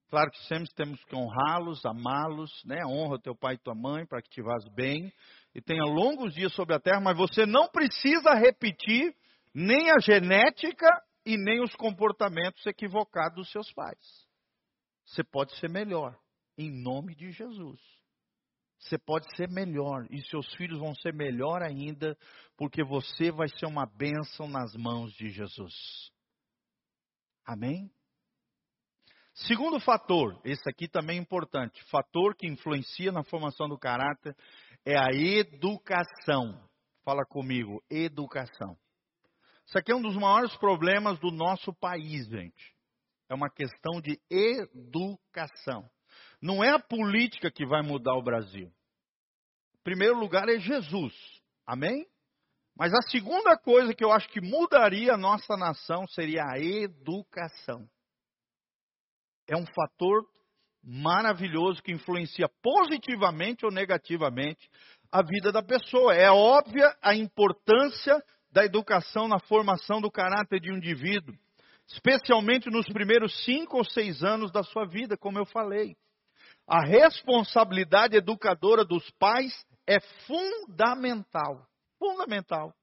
[0.10, 2.86] Claro que sempre temos que honrá-los, amá-los, né?
[2.86, 5.12] Honra teu pai e tua mãe para que te vás bem
[5.54, 9.16] e tenha longos dias sobre a terra, mas você não precisa repetir
[9.54, 10.88] nem a genética
[11.26, 14.28] e nem os comportamentos equivocados dos seus pais.
[15.06, 16.18] Você pode ser melhor,
[16.58, 17.80] em nome de Jesus.
[18.80, 22.18] Você pode ser melhor e seus filhos vão ser melhor ainda,
[22.58, 25.74] porque você vai ser uma bênção nas mãos de Jesus.
[27.46, 27.90] Amém?
[29.34, 34.36] Segundo fator, esse aqui também é importante, fator que influencia na formação do caráter
[34.86, 36.62] é a educação.
[37.04, 38.78] Fala comigo, educação.
[39.66, 42.74] Isso aqui é um dos maiores problemas do nosso país, gente.
[43.30, 45.90] É uma questão de educação.
[46.42, 48.68] Não é a política que vai mudar o Brasil.
[49.76, 51.14] Em primeiro lugar é Jesus.
[51.66, 52.06] Amém?
[52.76, 57.88] Mas a segunda coisa que eu acho que mudaria a nossa nação seria a educação.
[59.48, 60.28] É um fator
[60.84, 64.70] maravilhoso que influencia positivamente ou negativamente
[65.12, 66.14] a vida da pessoa.
[66.14, 71.34] É óbvia a importância da educação na formação do caráter de um indivíduo,
[71.88, 75.96] especialmente nos primeiros cinco ou seis anos da sua vida, como eu falei.
[76.68, 79.54] A responsabilidade educadora dos pais
[79.88, 81.66] é fundamental.
[82.00, 82.74] Fundamental.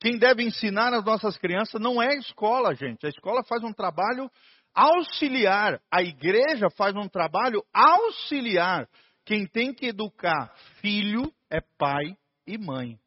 [0.00, 3.06] Quem deve ensinar as nossas crianças não é a escola, gente.
[3.06, 4.30] A escola faz um trabalho
[4.74, 5.80] auxiliar.
[5.90, 8.88] A igreja faz um trabalho auxiliar.
[9.24, 12.98] Quem tem que educar filho é pai e mãe.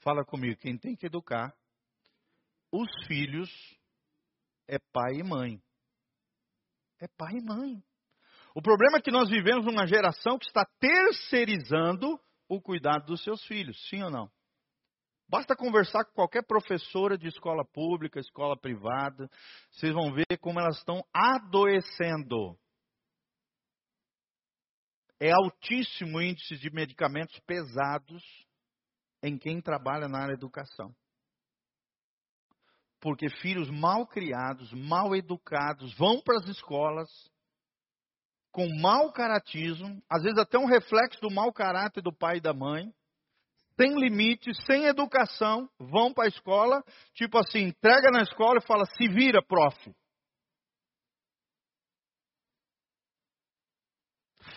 [0.00, 1.54] Fala comigo, quem tem que educar
[2.72, 3.50] os filhos
[4.68, 5.62] é pai e mãe.
[7.00, 7.82] É pai e mãe.
[8.54, 13.44] O problema é que nós vivemos numa geração que está terceirizando o cuidado dos seus
[13.44, 14.30] filhos, sim ou não?
[15.28, 19.28] Basta conversar com qualquer professora de escola pública, escola privada,
[19.72, 22.56] vocês vão ver como elas estão adoecendo.
[25.18, 28.22] É altíssimo o índice de medicamentos pesados
[29.22, 30.94] em quem trabalha na área da educação.
[33.00, 37.08] Porque filhos mal criados, mal educados, vão para as escolas,
[38.52, 42.54] com mau caratismo, às vezes até um reflexo do mau caráter do pai e da
[42.54, 42.94] mãe,
[43.76, 46.82] sem limites, sem educação, vão para a escola,
[47.14, 49.94] tipo assim, entrega na escola e fala, se vira, prof.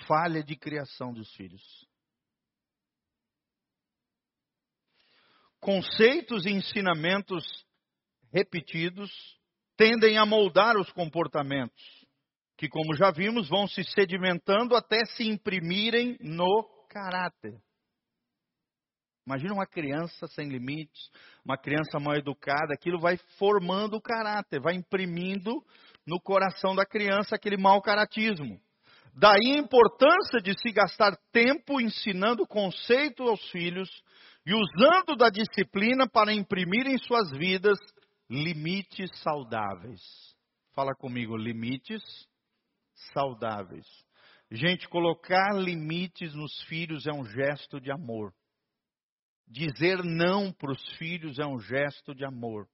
[0.07, 1.61] Falha de criação dos filhos.
[5.59, 7.43] Conceitos e ensinamentos
[8.31, 9.11] repetidos
[9.75, 11.99] tendem a moldar os comportamentos
[12.57, 17.57] que, como já vimos, vão se sedimentando até se imprimirem no caráter.
[19.29, 21.11] Imagina uma criança sem limites,
[21.45, 25.51] uma criança mal educada, aquilo vai formando o caráter, vai imprimindo
[26.03, 28.59] no coração da criança aquele mau caratismo.
[29.13, 33.87] Daí a importância de se gastar tempo ensinando conceito aos filhos
[34.47, 37.77] e usando da disciplina para imprimir em suas vidas
[38.27, 40.01] limites saudáveis.
[40.73, 42.01] Fala comigo, limites
[43.13, 43.85] saudáveis.
[44.49, 48.33] Gente, colocar limites nos filhos é um gesto de amor.
[49.49, 52.69] Dizer não para os filhos é um gesto de amor.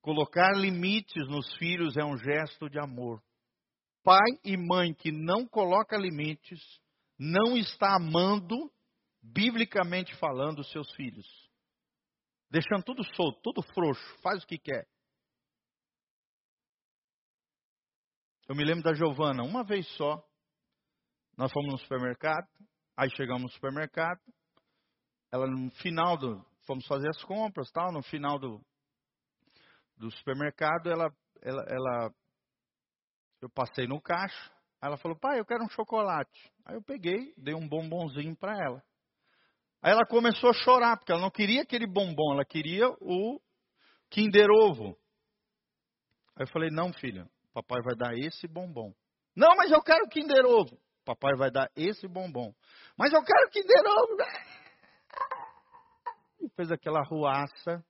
[0.00, 3.20] Colocar limites nos filhos é um gesto de amor.
[4.04, 6.60] Pai e mãe que não coloca limites,
[7.18, 8.72] não está amando,
[9.20, 11.26] biblicamente falando, os seus filhos.
[12.48, 14.86] Deixando tudo solto, tudo frouxo, faz o que quer.
[18.48, 20.24] Eu me lembro da Giovana, uma vez só,
[21.36, 22.46] nós fomos no supermercado,
[22.96, 24.20] aí chegamos no supermercado,
[25.32, 28.60] ela no final do, fomos fazer as compras, tal, no final do,
[29.96, 31.12] do supermercado, ela,
[31.42, 32.14] ela, ela,
[33.40, 36.52] eu passei no caixa, ela falou, pai, eu quero um chocolate.
[36.64, 38.82] Aí eu peguei, dei um bombonzinho para ela.
[39.82, 43.40] Aí ela começou a chorar, porque ela não queria aquele bombom, ela queria o
[44.10, 44.96] Kinder Ovo.
[46.36, 48.92] Aí eu falei, não, filha, Papai vai dar esse bombom.
[49.34, 50.78] Não, mas eu quero Kinder Ovo.
[51.04, 52.52] Papai vai dar esse bombom.
[52.98, 54.16] Mas eu quero Kinder Ovo.
[56.40, 57.84] E fez aquela ruaça,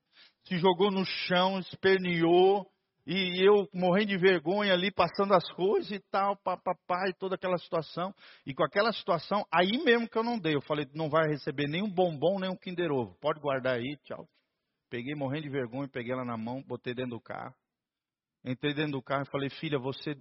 [0.47, 2.67] se jogou no chão, esperneou.
[3.09, 8.13] E eu morrendo de vergonha ali, passando as coisas e tal, papai, toda aquela situação.
[8.45, 11.69] E com aquela situação, aí mesmo que eu não dei, eu falei, não vai receber
[11.69, 13.17] nem um bombom, nem um Kinder Ovo.
[13.21, 14.29] Pode guardar aí, tchau.
[14.91, 17.55] Peguei morrendo de vergonha, peguei ela na mão, botei dentro do carro.
[18.45, 20.17] Entrei dentro do carro e falei, filha, você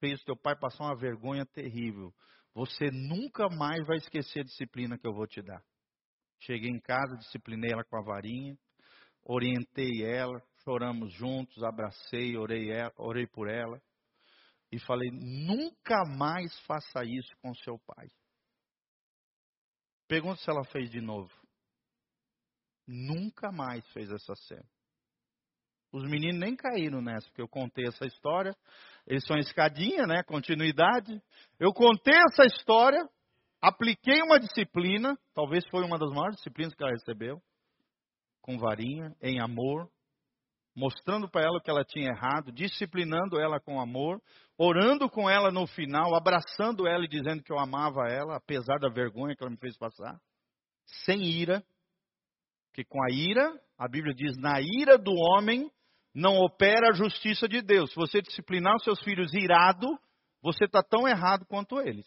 [0.00, 2.12] fez teu pai passar uma vergonha terrível.
[2.54, 5.62] Você nunca mais vai esquecer a disciplina que eu vou te dar.
[6.40, 8.56] Cheguei em casa, disciplinei ela com a varinha,
[9.24, 13.80] orientei ela, choramos juntos, abracei, orei, orei por ela
[14.70, 18.08] e falei: nunca mais faça isso com seu pai.
[20.06, 21.30] Pergunta se ela fez de novo.
[22.86, 24.66] Nunca mais fez essa cena.
[25.92, 28.54] Os meninos nem caíram nessa, porque eu contei essa história.
[29.06, 30.22] Eles são escadinha, né?
[30.22, 31.22] Continuidade.
[31.58, 33.06] Eu contei essa história,
[33.60, 37.40] apliquei uma disciplina, talvez foi uma das maiores disciplinas que ela recebeu,
[38.40, 39.90] com varinha, em amor,
[40.74, 44.22] mostrando para ela o que ela tinha errado, disciplinando ela com amor,
[44.56, 48.88] orando com ela no final, abraçando ela e dizendo que eu amava ela, apesar da
[48.88, 50.20] vergonha que ela me fez passar,
[51.04, 51.64] sem ira,
[52.68, 55.68] porque com a ira, a Bíblia diz, na ira do homem
[56.14, 57.90] não opera a justiça de Deus.
[57.90, 59.98] Se você disciplinar os seus filhos irado,
[60.40, 62.06] você está tão errado quanto eles.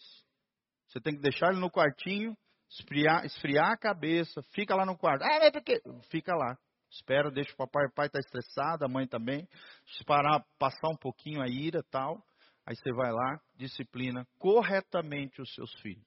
[0.92, 2.36] Você tem que deixar ele no quartinho,
[2.68, 5.22] esfriar, esfriar a cabeça, fica lá no quarto.
[5.22, 5.80] Ah, mas por quê?
[6.10, 6.58] Fica lá.
[6.90, 9.48] Espera, deixa o papai, o pai está estressado, a mãe também.
[9.96, 12.22] Se parar, passar um pouquinho a ira tal.
[12.66, 16.06] Aí você vai lá, disciplina corretamente os seus filhos.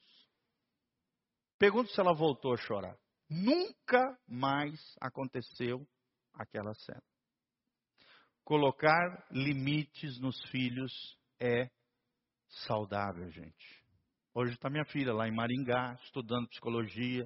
[1.57, 2.95] Pergunta se ela voltou a chorar.
[3.27, 5.83] Nunca mais aconteceu
[6.31, 7.03] aquela cena.
[8.43, 11.71] Colocar limites nos filhos é
[12.67, 13.74] saudável, gente.
[14.37, 17.25] Hoje está minha filha lá em Maringá, estudando psicologia,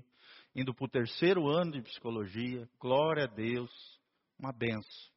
[0.56, 2.70] indo para o terceiro ano de psicologia.
[2.80, 3.72] Glória a Deus,
[4.38, 5.12] uma benção,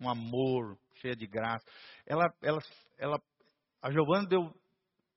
[0.00, 1.64] um amor, cheia de graça.
[2.04, 2.58] Ela, ela,
[2.98, 3.22] ela,
[3.80, 4.52] a Giovana deu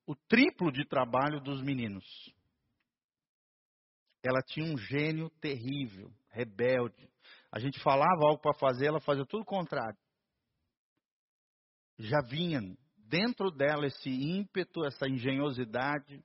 [0.06, 2.06] o triplo de trabalho dos meninos.
[4.22, 7.10] Ela tinha um gênio terrível, rebelde.
[7.52, 9.98] A gente falava algo para fazer, ela fazia tudo o contrário.
[11.98, 12.60] Já vinha
[13.14, 16.20] dentro dela esse ímpeto, essa engenhosidade,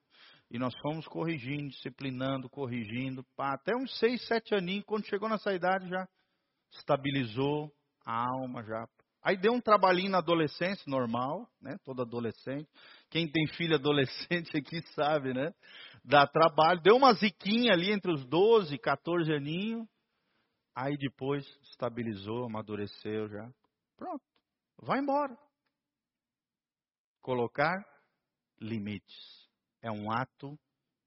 [0.51, 5.53] e nós fomos corrigindo, disciplinando, corrigindo, pá, até uns seis, sete aninhos, quando chegou nessa
[5.53, 6.09] idade já
[6.72, 7.70] estabilizou
[8.07, 8.89] a alma já.
[9.22, 11.76] Aí deu um trabalhinho na adolescência, normal, né?
[11.84, 12.66] Todo adolescente.
[13.11, 15.53] Quem tem filho adolescente aqui sabe, né?
[16.03, 16.80] Dá trabalho.
[16.80, 19.86] Deu uma ziquinha ali entre os 12 e 14 aninhos.
[20.74, 23.51] Aí depois estabilizou, amadureceu já.
[23.99, 24.22] Pronto.
[24.80, 25.36] Vai embora.
[27.29, 27.85] Colocar
[28.59, 29.14] limites
[29.83, 30.59] é um ato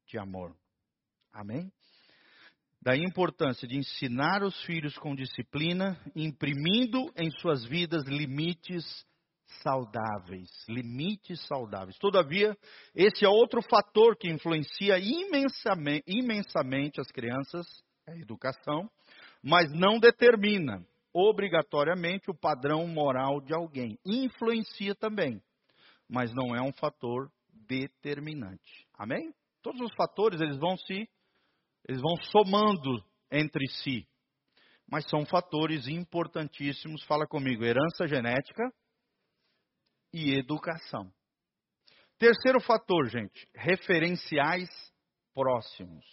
[0.06, 0.56] de amor.
[1.34, 1.72] Amém?
[2.80, 8.86] Da importância de ensinar os filhos com disciplina, imprimindo em suas vidas limites
[9.64, 10.48] saudáveis.
[10.70, 11.98] Limites saudáveis.
[11.98, 12.56] Todavia,
[12.94, 17.66] esse é outro fator que influencia imensamente, imensamente as crianças,
[18.08, 18.88] a educação,
[19.42, 23.98] mas não determina obrigatoriamente o padrão moral de alguém.
[24.06, 25.42] Influencia também,
[26.12, 28.86] mas não é um fator determinante.
[28.94, 29.34] Amém?
[29.62, 31.10] Todos os fatores eles vão se
[31.88, 33.02] eles vão somando
[33.32, 34.06] entre si.
[34.86, 38.70] Mas são fatores importantíssimos, fala comigo, herança genética
[40.14, 41.10] e educação.
[42.20, 44.70] Terceiro fator, gente, referenciais
[45.34, 46.06] próximos.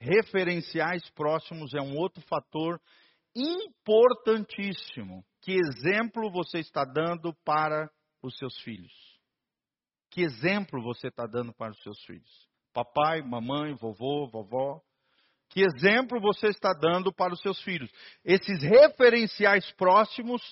[0.00, 2.80] Referenciais próximos é um outro fator
[3.36, 5.22] importantíssimo.
[5.42, 7.90] Que exemplo você está dando para
[8.26, 8.92] os seus filhos?
[10.10, 12.48] Que exemplo você está dando para os seus filhos?
[12.72, 14.80] Papai, mamãe, vovô, vovó.
[15.50, 17.90] Que exemplo você está dando para os seus filhos?
[18.24, 20.42] Esses referenciais próximos,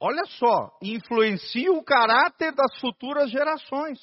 [0.00, 3.98] olha só, influenciam o caráter das futuras gerações,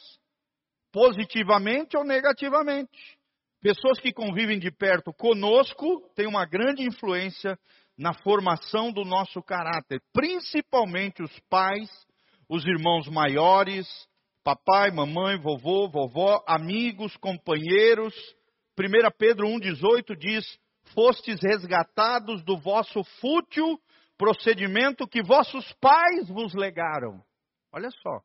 [0.92, 3.18] positivamente ou negativamente.
[3.62, 7.58] Pessoas que convivem de perto conosco têm uma grande influência
[7.98, 11.90] na formação do nosso caráter, principalmente os pais,
[12.50, 13.88] os irmãos maiores,
[14.44, 18.14] papai, mamãe, vovô, vovó, amigos, companheiros.
[18.78, 20.46] 1 Pedro 1,18 diz:
[20.94, 23.80] Fostes resgatados do vosso fútil
[24.18, 27.22] procedimento que vossos pais vos legaram.
[27.72, 28.22] Olha só.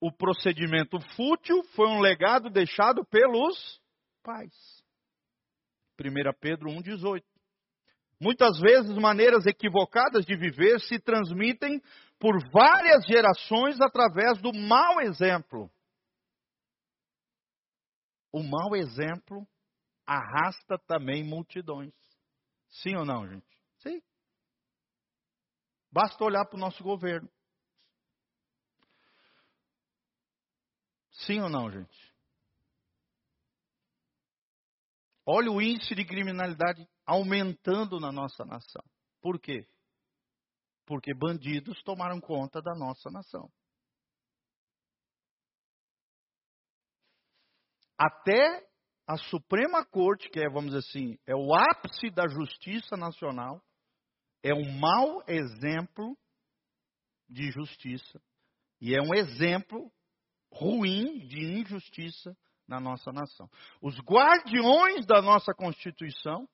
[0.00, 3.80] O procedimento fútil foi um legado deixado pelos
[4.22, 4.52] pais.
[6.00, 6.04] 1
[6.40, 7.22] Pedro 1,18.
[8.20, 11.82] Muitas vezes, maneiras equivocadas de viver se transmitem
[12.18, 15.70] por várias gerações através do mau exemplo.
[18.32, 19.46] O mau exemplo
[20.06, 21.94] arrasta também multidões.
[22.68, 23.46] Sim ou não, gente?
[23.78, 24.00] Sim.
[25.90, 27.28] Basta olhar para o nosso governo.
[31.10, 32.14] Sim ou não, gente?
[35.24, 38.84] Olha o índice de criminalidade aumentando na nossa nação.
[39.20, 39.66] Por quê?
[40.86, 43.50] Porque bandidos tomaram conta da nossa nação.
[47.98, 48.66] Até
[49.06, 53.62] a Suprema Corte, que é, vamos dizer assim, é o ápice da justiça nacional,
[54.42, 56.16] é um mau exemplo
[57.28, 58.20] de justiça.
[58.80, 59.90] E é um exemplo
[60.52, 62.36] ruim de injustiça
[62.68, 63.48] na nossa nação.
[63.80, 66.48] Os guardiões da nossa Constituição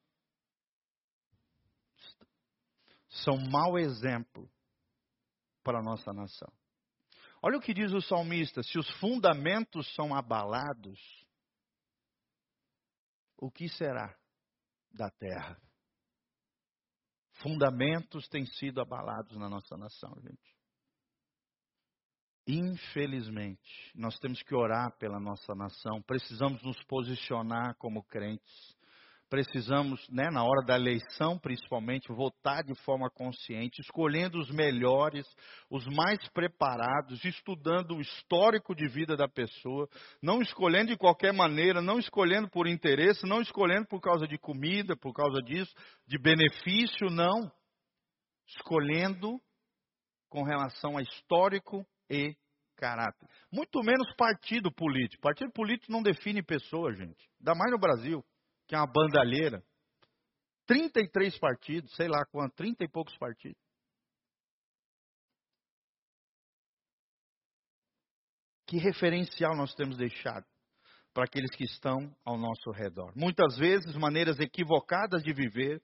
[3.12, 4.50] são mau exemplo
[5.62, 6.52] para a nossa nação.
[7.42, 10.98] Olha o que diz o salmista: se os fundamentos são abalados,
[13.36, 14.16] o que será
[14.92, 15.60] da terra?
[17.42, 20.52] Fundamentos têm sido abalados na nossa nação, gente.
[22.46, 28.76] Infelizmente, nós temos que orar pela nossa nação, precisamos nos posicionar como crentes
[29.32, 35.24] precisamos, né, na hora da eleição principalmente, votar de forma consciente, escolhendo os melhores,
[35.70, 39.88] os mais preparados, estudando o histórico de vida da pessoa,
[40.22, 44.94] não escolhendo de qualquer maneira, não escolhendo por interesse, não escolhendo por causa de comida,
[44.98, 45.72] por causa disso,
[46.06, 47.50] de benefício, não.
[48.48, 49.40] Escolhendo
[50.28, 52.36] com relação a histórico e
[52.76, 53.26] caráter.
[53.50, 55.22] Muito menos partido político.
[55.22, 57.30] Partido político não define pessoa, gente.
[57.40, 58.22] Ainda mais no Brasil
[58.72, 59.62] que é uma bandalheira.
[60.66, 63.60] 33 partidos, sei lá quanto, 30 e poucos partidos.
[68.66, 70.46] Que referencial nós temos deixado
[71.12, 73.12] para aqueles que estão ao nosso redor?
[73.14, 75.82] Muitas vezes, maneiras equivocadas de viver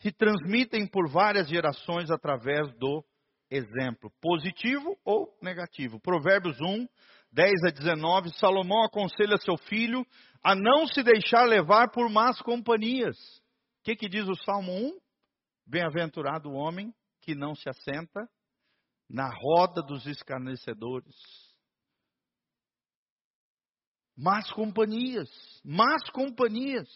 [0.00, 3.04] se transmitem por várias gerações através do
[3.50, 6.00] exemplo, positivo ou negativo.
[6.00, 6.88] Provérbios 1,
[7.32, 10.04] 10 a 19, Salomão aconselha seu filho
[10.42, 13.16] a não se deixar levar por más companhias.
[13.80, 15.00] O que, que diz o Salmo 1?
[15.66, 18.28] Bem-aventurado o homem que não se assenta
[19.08, 21.14] na roda dos escarnecedores.
[24.16, 25.30] Más companhias,
[25.64, 26.88] más companhias.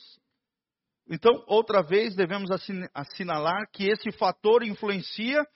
[1.09, 2.51] Então, outra vez, devemos
[2.95, 5.47] assinalar que esse fator influencia,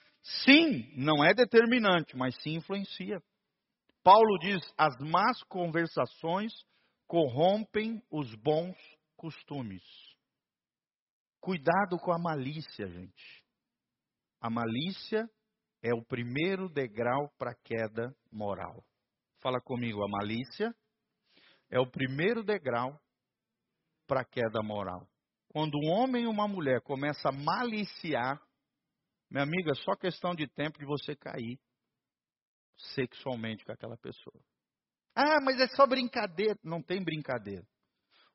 [0.45, 3.23] sim, não é determinante, mas sim influencia.
[4.03, 6.53] Paulo diz: as más conversações
[7.07, 8.77] corrompem os bons
[9.17, 9.83] costumes.
[11.41, 13.45] Cuidado com a malícia, gente.
[14.41, 15.29] A malícia
[15.83, 18.85] é o primeiro degrau para a queda moral.
[19.41, 20.75] Fala comigo, a malícia
[21.71, 23.01] é o primeiro degrau
[24.07, 25.09] para a queda moral.
[25.49, 28.41] Quando um homem e uma mulher começam a maliciar,
[29.31, 31.59] minha amiga, é só questão de tempo de você cair
[32.95, 34.41] sexualmente com aquela pessoa.
[35.15, 36.59] Ah, mas é só brincadeira.
[36.63, 37.67] Não tem brincadeira.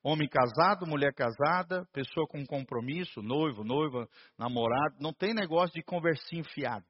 [0.03, 4.05] Homem casado, mulher casada, pessoa com compromisso, noivo, noiva,
[4.37, 6.85] namorado, não tem negócio de conversinha fiada.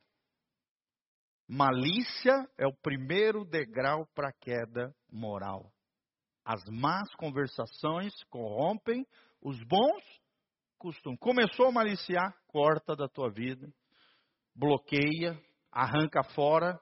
[1.47, 5.71] Malícia é o primeiro degrau para a queda moral.
[6.43, 9.05] As más conversações corrompem
[9.39, 10.03] os bons
[10.79, 11.19] costumes.
[11.19, 13.71] Começou a maliciar, corta da tua vida,
[14.55, 15.39] bloqueia,
[15.71, 16.79] arranca fora,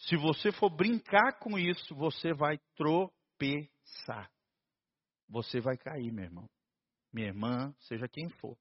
[0.00, 4.30] se você for brincar com isso, você vai tropeçar.
[5.28, 6.48] Você vai cair, meu irmão.
[7.12, 8.56] Minha irmã, seja quem for.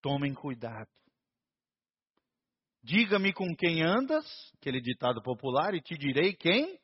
[0.00, 0.90] Tomem cuidado.
[2.82, 4.24] Diga-me com quem andas,
[4.54, 6.78] aquele ditado popular, e te direi quem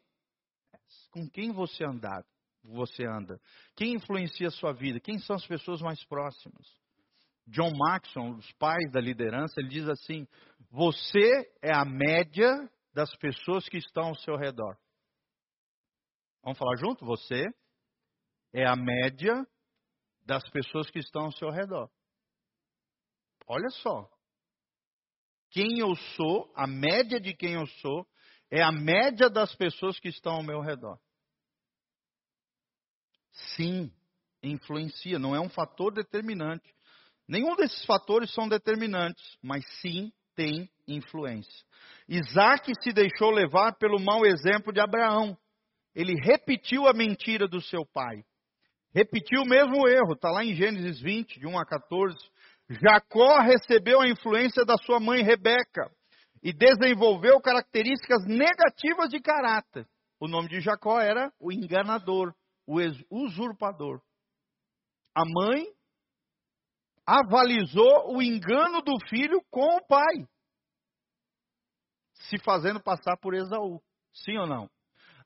[1.11, 2.25] com quem você andar,
[2.65, 3.41] você anda.
[3.77, 4.99] Quem influencia a sua vida?
[4.99, 6.67] Quem são as pessoas mais próximas?
[7.47, 10.27] John Maxon, os pais da liderança, ele diz assim:
[10.71, 12.49] você é a média
[12.95, 14.77] das pessoas que estão ao seu redor.
[16.43, 17.05] Vamos falar junto?
[17.05, 17.45] Você
[18.53, 19.47] é a média
[20.25, 21.91] das pessoas que estão ao seu redor.
[23.47, 24.09] Olha só.
[25.51, 28.07] Quem eu sou, a média de quem eu sou,
[28.51, 30.99] é a média das pessoas que estão ao meu redor.
[33.57, 33.93] Sim,
[34.43, 36.75] influencia, não é um fator determinante.
[37.33, 41.65] Nenhum desses fatores são determinantes, mas sim tem influência.
[42.07, 45.35] Isaac se deixou levar pelo mau exemplo de Abraão.
[45.95, 48.23] Ele repetiu a mentira do seu pai.
[48.95, 52.15] Repetiu o mesmo erro, está lá em Gênesis 20, de 1 a 14.
[52.69, 55.91] Jacó recebeu a influência da sua mãe Rebeca
[56.43, 59.89] e desenvolveu características negativas de caráter.
[60.21, 62.35] O nome de Jacó era o enganador,
[62.67, 62.79] o
[63.11, 64.03] usurpador.
[65.15, 65.65] A mãe
[67.07, 70.27] avalizou o engano do filho com o pai,
[72.15, 73.83] se fazendo passar por Esaú.
[74.13, 74.71] Sim ou não?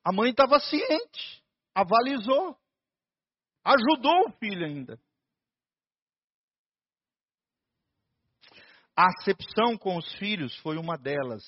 [0.03, 1.43] A mãe estava ciente,
[1.75, 2.57] avalizou,
[3.63, 4.99] ajudou o filho ainda.
[8.95, 11.43] A acepção com os filhos foi uma delas.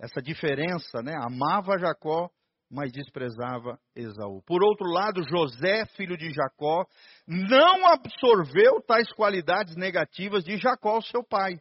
[0.00, 1.12] Essa diferença, né?
[1.16, 2.30] Amava Jacó,
[2.70, 4.42] mas desprezava Esaú.
[4.46, 6.84] Por outro lado, José, filho de Jacó,
[7.26, 11.58] não absorveu tais qualidades negativas de Jacó, seu pai.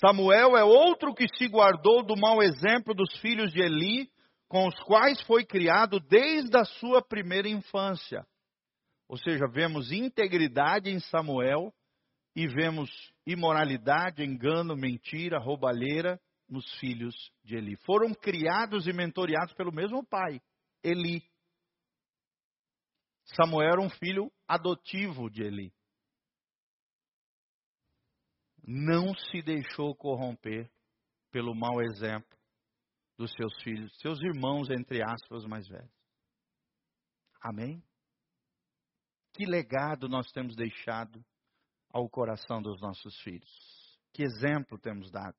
[0.00, 4.08] Samuel é outro que se guardou do mau exemplo dos filhos de Eli,
[4.48, 8.24] com os quais foi criado desde a sua primeira infância.
[9.08, 11.72] Ou seja, vemos integridade em Samuel
[12.34, 12.90] e vemos
[13.26, 16.20] imoralidade, engano, mentira, roubalheira
[16.50, 17.76] nos filhos de Eli.
[17.84, 20.42] Foram criados e mentoreados pelo mesmo pai,
[20.82, 21.22] Eli.
[23.36, 25.72] Samuel era um filho adotivo de Eli.
[28.66, 30.70] Não se deixou corromper
[31.30, 32.38] pelo mau exemplo
[33.16, 35.94] dos seus filhos, seus irmãos, entre aspas, mais velhos.
[37.40, 37.82] Amém?
[39.32, 41.24] Que legado nós temos deixado
[41.90, 43.50] ao coração dos nossos filhos?
[44.12, 45.36] Que exemplo temos dado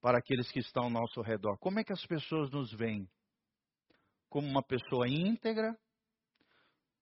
[0.00, 1.58] para aqueles que estão ao nosso redor?
[1.58, 3.08] Como é que as pessoas nos veem?
[4.28, 5.76] Como uma pessoa íntegra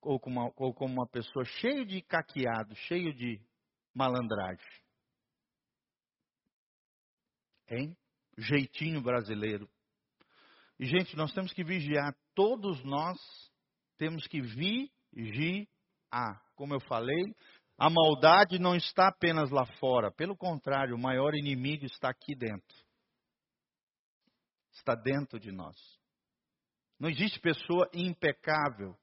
[0.00, 3.40] ou como uma, ou como uma pessoa cheia de caqueado, cheio de
[3.94, 4.66] malandragem?
[7.68, 7.96] Hein?
[8.36, 9.68] Jeitinho brasileiro.
[10.78, 12.16] E, gente, nós temos que vigiar.
[12.34, 13.18] Todos nós
[13.98, 15.66] temos que vigiar.
[16.54, 17.34] Como eu falei,
[17.76, 20.10] a maldade não está apenas lá fora.
[20.10, 22.87] Pelo contrário, o maior inimigo está aqui dentro.
[24.88, 25.76] Está dentro de nós.
[26.98, 28.98] Não existe pessoa impecável,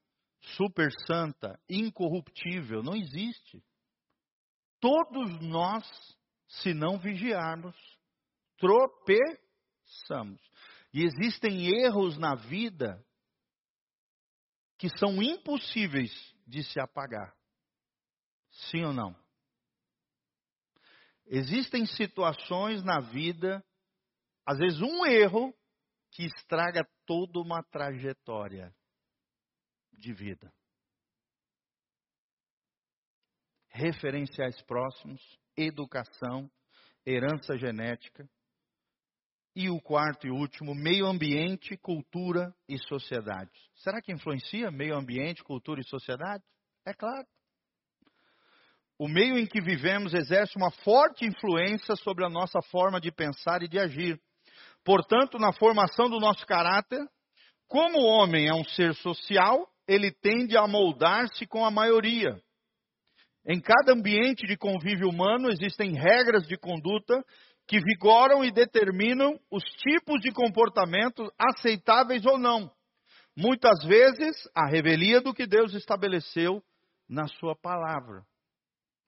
[0.58, 2.82] super santa, incorruptível.
[2.82, 3.64] Não existe.
[4.80, 5.86] Todos nós,
[6.48, 7.76] se não vigiarmos,
[8.58, 10.42] tropeçamos.
[10.92, 13.06] E existem erros na vida
[14.80, 16.12] que são impossíveis
[16.48, 17.32] de se apagar.
[18.72, 19.16] Sim ou não?
[21.28, 23.64] Existem situações na vida,
[24.48, 25.56] às vezes um erro,
[26.16, 28.74] que estraga toda uma trajetória
[29.92, 30.50] de vida.
[33.68, 35.22] Referenciais próximos,
[35.58, 36.50] educação,
[37.06, 38.26] herança genética,
[39.54, 43.52] e o quarto e último, meio ambiente, cultura e sociedade.
[43.76, 46.44] Será que influencia meio ambiente, cultura e sociedade?
[46.86, 47.28] É claro.
[48.98, 53.62] O meio em que vivemos exerce uma forte influência sobre a nossa forma de pensar
[53.64, 54.22] e de agir.
[54.86, 57.04] Portanto, na formação do nosso caráter,
[57.68, 62.40] como o homem é um ser social, ele tende a moldar-se com a maioria.
[63.48, 67.24] Em cada ambiente de convívio humano existem regras de conduta
[67.68, 72.72] que vigoram e determinam os tipos de comportamento aceitáveis ou não.
[73.36, 76.62] Muitas vezes, a revelia do que Deus estabeleceu
[77.10, 78.24] na Sua palavra.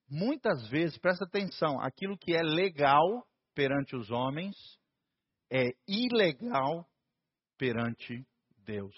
[0.10, 3.24] Muitas vezes, presta atenção, aquilo que é legal
[3.54, 4.56] perante os homens
[5.52, 6.88] é ilegal
[7.58, 8.26] perante
[8.66, 8.96] Deus.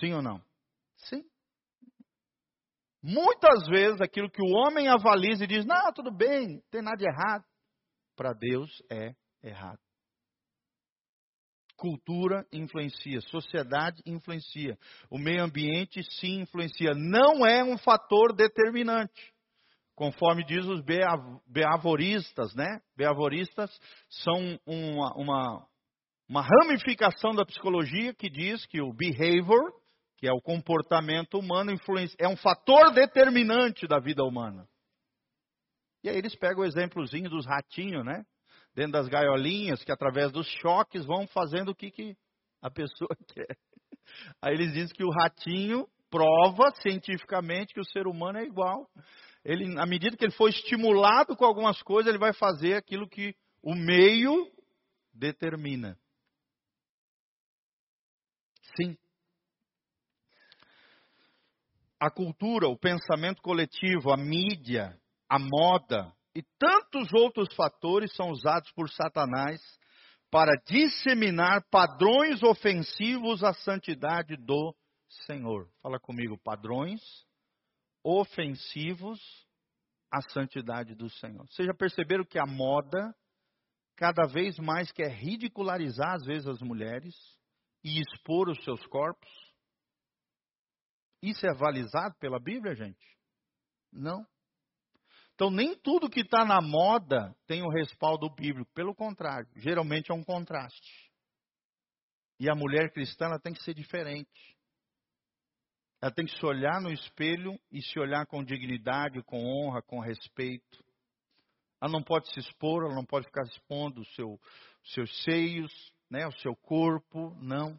[0.00, 0.42] Sim ou não?
[0.96, 1.24] Sim.
[3.02, 6.96] Muitas vezes aquilo que o homem avaliza e diz, não, tudo bem, não tem nada
[6.96, 7.44] de errado
[8.16, 9.78] para Deus é errado.
[11.76, 14.78] Cultura influencia, sociedade influencia,
[15.10, 16.94] o meio ambiente sim influencia.
[16.94, 19.35] Não é um fator determinante.
[19.96, 20.82] Conforme diz os
[21.48, 22.80] beavoristas, né?
[22.94, 23.70] Beavoristas
[24.10, 25.66] são uma, uma,
[26.28, 29.72] uma ramificação da psicologia que diz que o behavior,
[30.18, 31.72] que é o comportamento humano,
[32.18, 34.68] é um fator determinante da vida humana.
[36.04, 38.22] E aí eles pegam o exemplozinho dos ratinhos, né?
[38.74, 42.14] Dentro das gaiolinhas, que através dos choques vão fazendo o que, que
[42.60, 43.56] a pessoa quer.
[44.42, 48.86] Aí eles dizem que o ratinho prova cientificamente que o ser humano é igual.
[49.46, 53.32] Ele, à medida que ele for estimulado com algumas coisas, ele vai fazer aquilo que
[53.62, 54.50] o meio
[55.14, 55.96] determina.
[58.76, 58.98] Sim.
[62.00, 68.72] A cultura, o pensamento coletivo, a mídia, a moda e tantos outros fatores são usados
[68.72, 69.60] por Satanás
[70.28, 74.74] para disseminar padrões ofensivos à santidade do
[75.24, 75.70] Senhor.
[75.80, 77.00] Fala comigo, padrões
[78.06, 79.18] ofensivos
[80.12, 81.44] à santidade do Senhor.
[81.48, 83.12] Vocês já perceberam que a moda
[83.96, 87.14] cada vez mais quer ridicularizar às vezes as mulheres
[87.82, 89.28] e expor os seus corpos?
[91.20, 93.18] Isso é avalizado pela Bíblia, gente?
[93.92, 94.24] Não.
[95.34, 98.70] Então, nem tudo que está na moda tem o respaldo bíblico.
[98.72, 101.10] Pelo contrário, geralmente é um contraste.
[102.38, 104.55] E a mulher cristã tem que ser diferente.
[106.06, 109.98] Ela tem que se olhar no espelho e se olhar com dignidade, com honra, com
[109.98, 110.84] respeito.
[111.82, 114.40] Ela não pode se expor, ela não pode ficar expondo os seu,
[114.84, 117.76] seus seios, né, o seu corpo, não.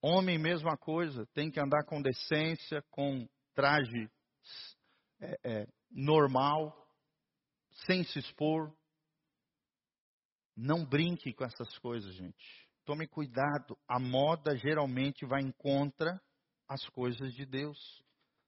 [0.00, 4.08] Homem, mesma coisa, tem que andar com decência, com traje
[5.18, 6.72] é, é, normal,
[7.86, 8.72] sem se expor.
[10.56, 12.68] Não brinque com essas coisas, gente.
[12.84, 13.76] Tome cuidado.
[13.88, 16.22] A moda geralmente vai em contra
[16.68, 17.78] as coisas de Deus.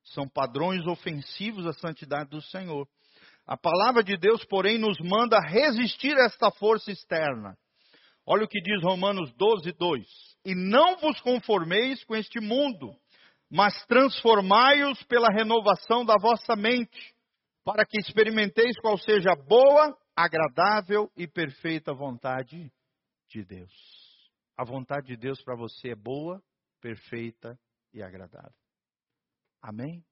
[0.04, 2.86] São padrões ofensivos à santidade do Senhor.
[3.46, 7.56] A palavra de Deus, porém, nos manda resistir a esta força externa.
[8.26, 10.06] Olha o que diz Romanos 12, 2.
[10.44, 12.94] E não vos conformeis com este mundo,
[13.50, 17.14] mas transformai-os pela renovação da vossa mente,
[17.64, 22.70] para que experimenteis qual seja a boa, agradável e perfeita vontade
[23.28, 23.72] de Deus.
[24.56, 26.42] A vontade de Deus para você é boa,
[26.80, 27.58] perfeita
[27.92, 28.52] e agradável.
[29.62, 30.04] Amém?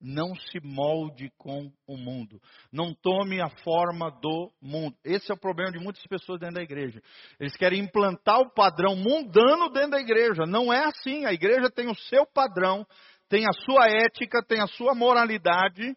[0.00, 2.40] Não se molde com o mundo.
[2.72, 4.96] Não tome a forma do mundo.
[5.04, 7.02] Esse é o problema de muitas pessoas dentro da igreja.
[7.38, 10.46] Eles querem implantar o padrão mundano dentro da igreja.
[10.46, 11.24] Não é assim.
[11.24, 12.86] A igreja tem o seu padrão,
[13.28, 15.96] tem a sua ética, tem a sua moralidade.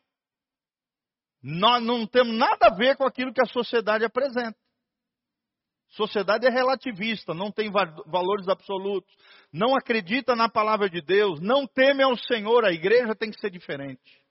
[1.44, 4.58] Nós não temos nada a ver com aquilo que a sociedade apresenta.
[5.92, 9.14] Sociedade é relativista, não tem valores absolutos,
[9.52, 12.64] não acredita na palavra de Deus, não teme ao Senhor.
[12.64, 14.22] A igreja tem que ser diferente.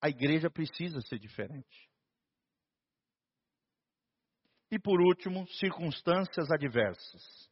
[0.00, 1.90] A igreja precisa ser diferente.
[4.70, 7.50] E por último, circunstâncias adversas,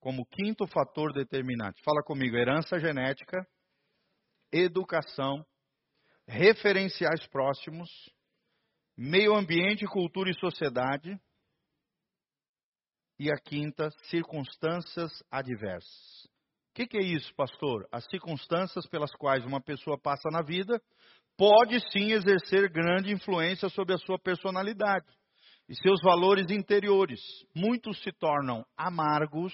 [0.00, 1.82] como quinto fator determinante.
[1.84, 3.46] Fala comigo: herança genética,
[4.50, 5.44] educação,
[6.26, 7.90] referenciais próximos,
[8.96, 11.20] meio ambiente, cultura e sociedade
[13.18, 16.24] e a quinta, circunstâncias adversas.
[16.70, 17.86] O que, que, é isso, pastor?
[17.92, 20.80] As circunstâncias pelas quais uma pessoa passa na vida
[21.36, 25.06] pode sim exercer grande influência sobre a sua personalidade
[25.68, 27.20] e seus valores interiores.
[27.54, 29.52] Muitos se tornam amargos,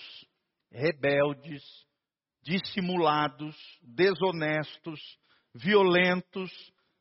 [0.72, 1.62] rebeldes,
[2.42, 5.00] dissimulados, desonestos,
[5.54, 6.50] violentos,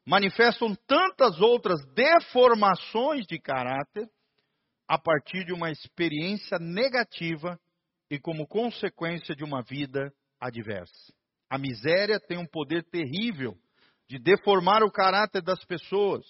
[0.06, 4.10] manifestam tantas outras deformações de caráter
[4.90, 7.60] a partir de uma experiência negativa
[8.10, 10.12] e como consequência de uma vida
[10.42, 11.14] adversa.
[11.48, 13.56] A miséria tem um poder terrível
[14.08, 16.26] de deformar o caráter das pessoas.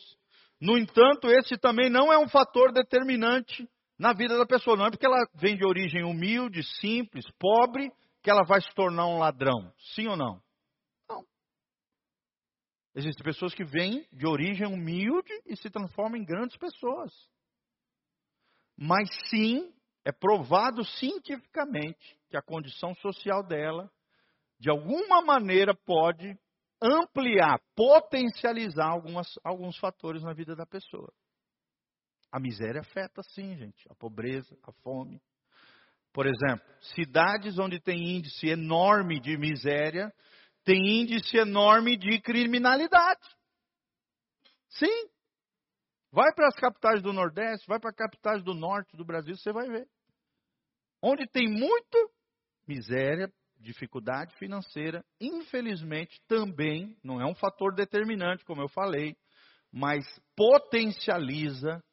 [0.59, 3.65] No entanto, esse também não é um fator determinante
[3.97, 4.75] na vida da pessoa.
[4.75, 7.89] Não é porque ela vem de origem humilde, simples, pobre,
[8.21, 9.71] que ela vai se tornar um ladrão.
[9.95, 10.41] Sim ou não?
[11.07, 11.23] Não.
[12.93, 17.13] Existem pessoas que vêm de origem humilde e se transformam em grandes pessoas
[18.79, 19.73] mas sim
[20.05, 23.91] é provado cientificamente que a condição social dela,
[24.57, 26.33] de alguma maneira, pode
[26.81, 31.11] ampliar, potencializar algumas, alguns fatores na vida da pessoa.
[32.31, 35.21] A miséria afeta sim, gente, a pobreza, a fome.
[36.13, 36.65] Por exemplo,
[36.95, 40.13] cidades onde tem índice enorme de miséria,
[40.63, 43.27] tem índice enorme de criminalidade.
[44.69, 45.09] Sim,
[46.11, 49.51] Vai para as capitais do Nordeste, vai para as capitais do Norte do Brasil, você
[49.51, 49.87] vai ver.
[51.01, 52.11] Onde tem muito
[52.67, 59.15] miséria, dificuldade financeira, infelizmente também não é um fator determinante, como eu falei,
[59.71, 60.03] mas
[60.35, 61.83] potencializa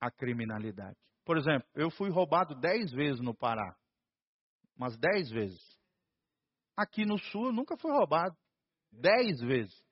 [0.00, 0.96] a criminalidade.
[1.24, 3.76] Por exemplo, eu fui roubado dez vezes no Pará.
[4.76, 5.60] Umas dez vezes.
[6.76, 8.36] Aqui no Sul eu nunca fui roubado.
[8.92, 9.87] Dez vezes.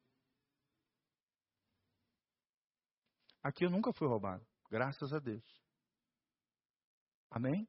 [3.47, 5.44] Aqui eu nunca fui roubado, graças a Deus.
[7.30, 7.64] Amém?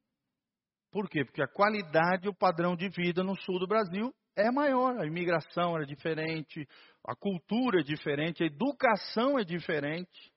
[0.92, 1.24] Por quê?
[1.24, 5.00] Porque a qualidade e o padrão de vida no sul do Brasil é maior.
[5.00, 6.68] A imigração é diferente,
[7.06, 10.34] a cultura é diferente, a educação é diferente.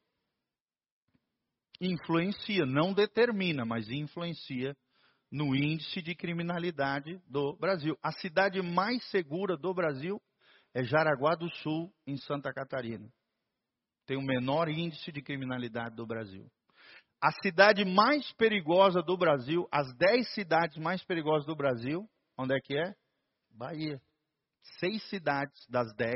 [1.80, 4.76] Influencia, não determina, mas influencia
[5.32, 7.96] no índice de criminalidade do Brasil.
[8.02, 10.20] A cidade mais segura do Brasil
[10.74, 13.10] é Jaraguá do Sul, em Santa Catarina
[14.10, 16.50] tem o menor índice de criminalidade do Brasil.
[17.22, 22.58] A cidade mais perigosa do Brasil, as 10 cidades mais perigosas do Brasil, onde é
[22.60, 22.92] que é?
[23.52, 24.02] Bahia.
[24.80, 26.12] Seis cidades das 10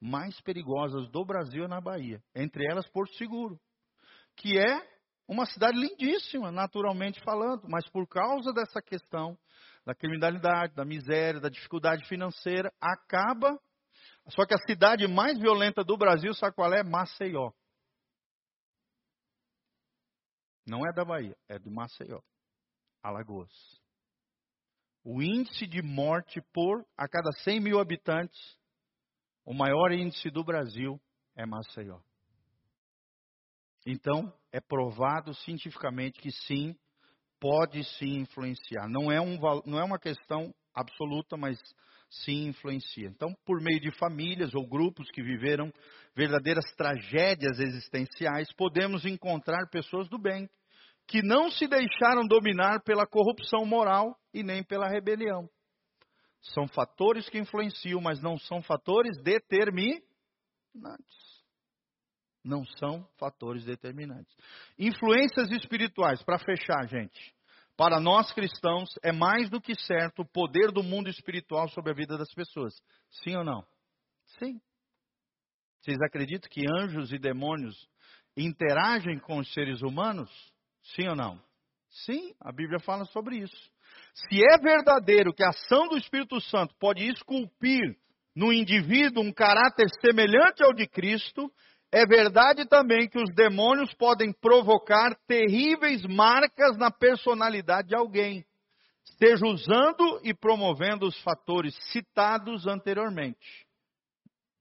[0.00, 2.20] mais perigosas do Brasil é na Bahia.
[2.34, 3.60] Entre elas, Porto Seguro.
[4.36, 4.82] Que é
[5.28, 9.38] uma cidade lindíssima, naturalmente falando, mas por causa dessa questão
[9.86, 13.56] da criminalidade, da miséria, da dificuldade financeira, acaba
[14.30, 16.82] só que a cidade mais violenta do Brasil, sabe qual é?
[16.82, 17.52] Maceió.
[20.66, 22.20] Não é da Bahia, é de Maceió,
[23.02, 23.52] Alagoas.
[25.04, 28.38] O índice de morte por a cada 100 mil habitantes,
[29.44, 30.98] o maior índice do Brasil
[31.36, 32.00] é Maceió.
[33.84, 36.74] Então, é provado cientificamente que sim,
[37.38, 38.88] pode sim influenciar.
[38.88, 41.58] Não é, um, não é uma questão absoluta, mas
[42.22, 43.08] sim influencia.
[43.08, 45.72] Então, por meio de famílias ou grupos que viveram
[46.14, 50.48] verdadeiras tragédias existenciais, podemos encontrar pessoas do bem,
[51.06, 55.48] que não se deixaram dominar pela corrupção moral e nem pela rebelião.
[56.40, 60.04] São fatores que influenciam, mas não são fatores determinantes.
[62.44, 64.34] Não são fatores determinantes.
[64.78, 67.34] Influências espirituais, para fechar, gente.
[67.76, 71.94] Para nós cristãos, é mais do que certo o poder do mundo espiritual sobre a
[71.94, 72.74] vida das pessoas.
[73.22, 73.64] Sim ou não?
[74.38, 74.60] Sim.
[75.80, 77.76] Vocês acreditam que anjos e demônios
[78.36, 80.30] interagem com os seres humanos?
[80.94, 81.42] Sim ou não?
[82.04, 83.70] Sim, a Bíblia fala sobre isso.
[84.14, 87.96] Se é verdadeiro que a ação do Espírito Santo pode esculpir
[88.34, 91.52] no indivíduo um caráter semelhante ao de Cristo,
[91.94, 98.44] é verdade também que os demônios podem provocar terríveis marcas na personalidade de alguém,
[99.18, 103.66] seja usando e promovendo os fatores citados anteriormente.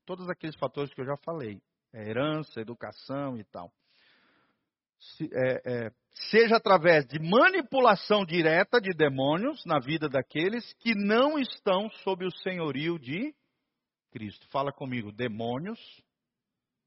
[0.05, 1.61] Todos aqueles fatores que eu já falei:
[1.93, 3.71] é herança, educação e tal
[5.31, 5.91] é, é,
[6.29, 12.31] seja através de manipulação direta de demônios na vida daqueles que não estão sob o
[12.31, 13.33] senhorio de
[14.11, 14.47] Cristo.
[14.49, 15.79] Fala comigo, demônios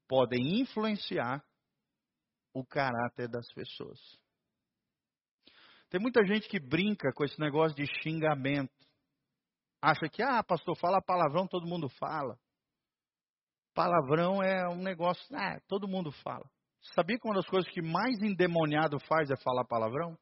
[0.07, 1.43] podem influenciar
[2.53, 3.99] o caráter das pessoas.
[5.89, 8.73] Tem muita gente que brinca com esse negócio de xingamento.
[9.81, 12.37] Acha que, ah, pastor, fala palavrão, todo mundo fala.
[13.73, 16.49] Palavrão é um negócio, ah, todo mundo fala.
[16.93, 20.17] Sabia que uma das coisas que mais endemoniado faz é falar palavrão?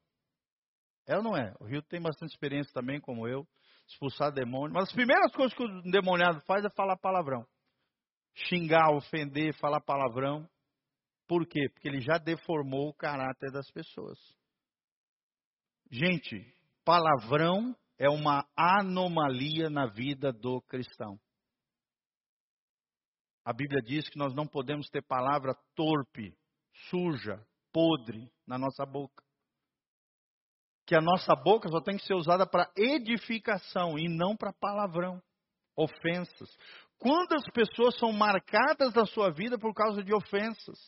[1.08, 1.54] É ou não é?
[1.60, 3.48] O Rio tem bastante experiência também, como eu,
[3.88, 4.74] expulsar demônio.
[4.74, 7.46] Mas as primeiras coisas que o endemoniado faz é falar palavrão.
[8.36, 10.48] Xingar, ofender, falar palavrão.
[11.28, 11.70] Por quê?
[11.70, 14.20] Porque ele já deformou o caráter das pessoas.
[15.90, 21.20] Gente, palavrão é uma anomalia na vida do cristão.
[23.44, 26.36] A Bíblia diz que nós não podemos ter palavra torpe,
[26.90, 29.24] suja, podre na nossa boca.
[30.88, 35.22] Que a nossa boca só tem que ser usada para edificação e não para palavrão,
[35.76, 36.50] ofensas.
[36.98, 40.80] Quantas pessoas são marcadas na sua vida por causa de ofensas?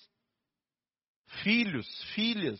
[1.43, 2.59] Filhos, filhas.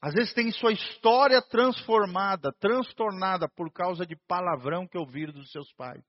[0.00, 5.72] Às vezes tem sua história transformada, transtornada por causa de palavrão que ouviram dos seus
[5.72, 6.04] pais,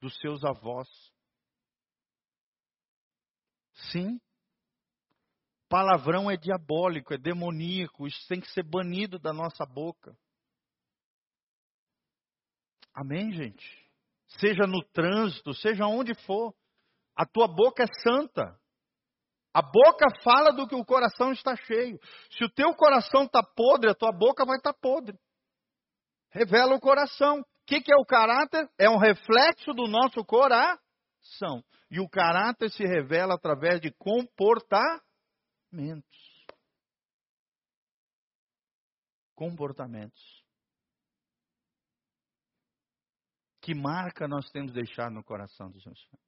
[0.00, 0.88] dos seus avós.
[3.90, 4.18] Sim.
[5.68, 10.16] Palavrão é diabólico, é demoníaco, isso tem que ser banido da nossa boca.
[12.94, 13.83] Amém, gente?
[14.38, 16.54] Seja no trânsito, seja onde for,
[17.16, 18.58] a tua boca é santa.
[19.52, 21.98] A boca fala do que o coração está cheio.
[22.32, 25.16] Se o teu coração está podre, a tua boca vai estar tá podre.
[26.30, 27.38] Revela o coração.
[27.40, 28.68] O que, que é o caráter?
[28.76, 31.62] É um reflexo do nosso coração.
[31.88, 35.00] E o caráter se revela através de comportamentos.
[39.36, 40.33] Comportamentos.
[43.64, 46.24] Que marca nós temos deixado no coração dos meus filhos?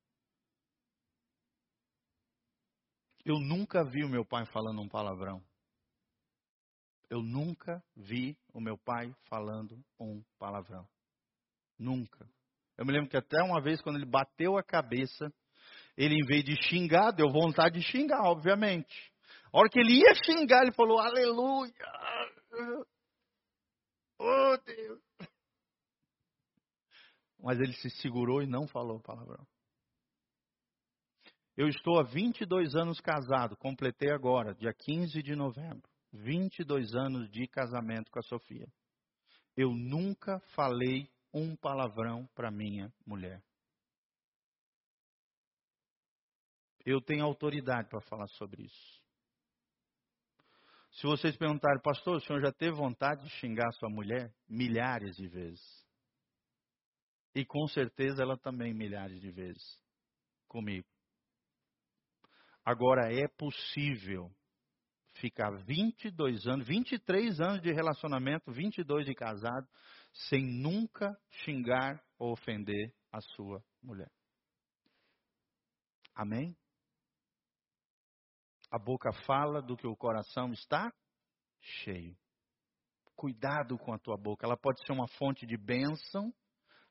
[3.26, 5.44] Eu nunca vi o meu pai falando um palavrão.
[7.10, 10.88] Eu nunca vi o meu pai falando um palavrão.
[11.78, 12.26] Nunca.
[12.78, 15.30] Eu me lembro que até uma vez, quando ele bateu a cabeça,
[15.94, 19.12] ele, em vez de xingar, deu vontade de xingar, obviamente.
[19.52, 21.70] A hora que ele ia xingar, ele falou: Aleluia!
[24.18, 25.05] Oh Deus!
[27.38, 29.46] Mas ele se segurou e não falou palavrão.
[31.56, 35.88] Eu estou há 22 anos casado, completei agora, dia 15 de novembro.
[36.12, 38.66] 22 anos de casamento com a Sofia.
[39.56, 43.42] Eu nunca falei um palavrão para minha mulher.
[46.84, 49.02] Eu tenho autoridade para falar sobre isso.
[50.92, 54.32] Se vocês perguntarem, pastor, o senhor já teve vontade de xingar sua mulher?
[54.48, 55.85] Milhares de vezes.
[57.36, 59.78] E com certeza ela também milhares de vezes
[60.48, 60.88] comigo.
[62.64, 64.34] Agora é possível
[65.16, 69.68] ficar 22 anos, 23 anos de relacionamento, 22 de casado,
[70.30, 71.14] sem nunca
[71.44, 74.10] xingar ou ofender a sua mulher.
[76.14, 76.56] Amém?
[78.70, 80.90] A boca fala do que o coração está
[81.60, 82.16] cheio.
[83.14, 86.32] Cuidado com a tua boca, ela pode ser uma fonte de bênção,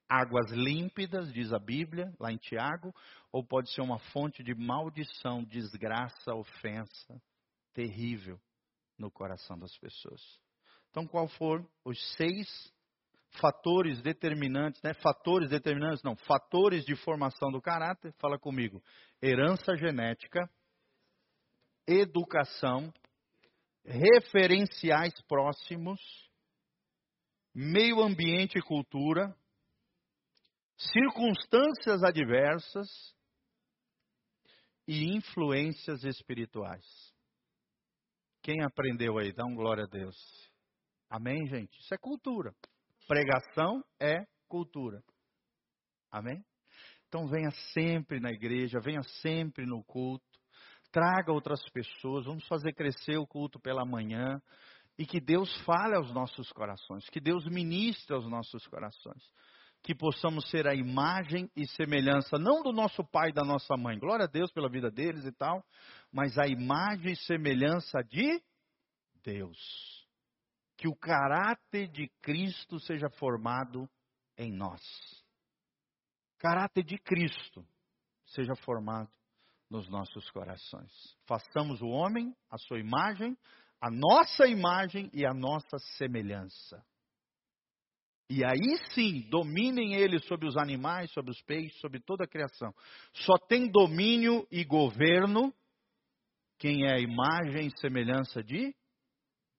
[0.08, 2.94] águas límpidas, diz a Bíblia, lá em Tiago,
[3.32, 7.22] ou pode ser uma fonte de maldição, desgraça, ofensa,
[7.74, 8.40] terrível
[8.98, 10.22] no coração das pessoas.
[10.90, 12.48] Então, qual for os seis
[13.40, 14.94] fatores determinantes, né?
[14.94, 18.14] Fatores determinantes, não, fatores de formação do caráter.
[18.20, 18.82] Fala comigo.
[19.22, 20.50] Herança genética,
[21.88, 22.92] educação,
[23.84, 26.00] referenciais próximos,
[27.54, 29.36] meio ambiente e cultura,
[30.78, 32.88] circunstâncias adversas
[34.88, 36.86] e influências espirituais.
[38.42, 39.34] Quem aprendeu aí?
[39.34, 40.16] Dá um glória a Deus.
[41.10, 41.80] Amém, gente?
[41.80, 42.54] Isso é cultura.
[43.08, 45.04] Pregação é cultura.
[46.12, 46.44] Amém?
[47.08, 50.26] Então venha sempre na igreja, venha sempre no culto,
[50.92, 54.42] traga outras pessoas, vamos fazer crescer o culto pela manhã
[54.98, 59.24] e que Deus fale aos nossos corações, que Deus ministre aos nossos corações,
[59.86, 64.00] que possamos ser a imagem e semelhança, não do nosso pai e da nossa mãe,
[64.00, 65.64] glória a Deus pela vida deles e tal,
[66.12, 68.42] mas a imagem e semelhança de
[69.24, 69.96] Deus
[70.76, 73.88] que o caráter de Cristo seja formado
[74.38, 74.82] em nós.
[76.40, 77.66] Caráter de Cristo
[78.26, 79.10] seja formado
[79.70, 80.92] nos nossos corações.
[81.28, 83.38] Façamos o homem a sua imagem,
[83.80, 86.84] a nossa imagem e a nossa semelhança.
[88.30, 92.74] E aí sim, dominem ele sobre os animais, sobre os peixes, sobre toda a criação.
[93.14, 95.54] Só tem domínio e governo
[96.58, 98.76] quem é a imagem e semelhança de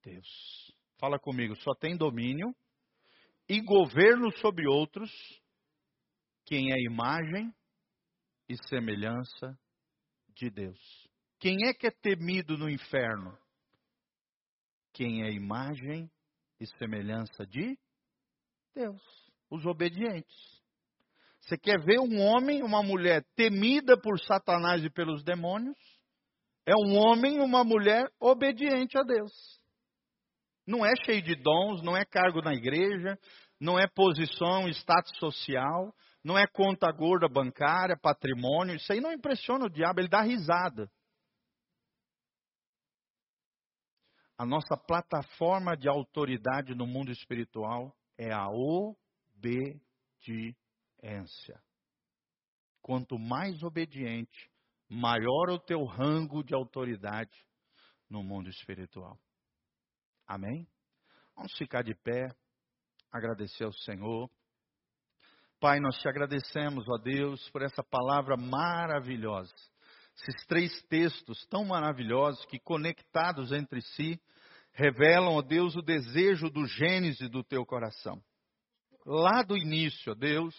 [0.02, 0.74] Deus.
[0.98, 2.54] Fala comigo, só tem domínio
[3.48, 5.10] e governo sobre outros
[6.44, 7.54] quem é imagem
[8.48, 9.56] e semelhança
[10.34, 11.08] de Deus.
[11.38, 13.36] Quem é que é temido no inferno?
[14.92, 16.10] Quem é imagem
[16.58, 17.85] e semelhança de Deus.
[19.50, 20.56] Os obedientes.
[21.40, 25.76] Você quer ver um homem, uma mulher temida por Satanás e pelos demônios?
[26.66, 29.32] É um homem, uma mulher obediente a Deus.
[30.66, 33.16] Não é cheio de dons, não é cargo na igreja,
[33.60, 38.74] não é posição, status social, não é conta gorda bancária, patrimônio.
[38.74, 40.90] Isso aí não impressiona o diabo, ele dá risada.
[44.36, 49.90] A nossa plataforma de autoridade no mundo espiritual é a obediência.
[52.80, 54.50] Quanto mais obediente,
[54.88, 57.44] maior o teu rango de autoridade
[58.08, 59.18] no mundo espiritual.
[60.26, 60.66] Amém?
[61.34, 62.28] Vamos ficar de pé,
[63.12, 64.30] agradecer ao Senhor.
[65.60, 69.54] Pai, nós te agradecemos, ó Deus, por essa palavra maravilhosa.
[70.16, 74.20] Esses três textos tão maravilhosos que, conectados entre si,
[74.76, 78.22] revelam, ó Deus, o desejo do Gênesis do teu coração.
[79.04, 80.54] Lá do início, ó Deus,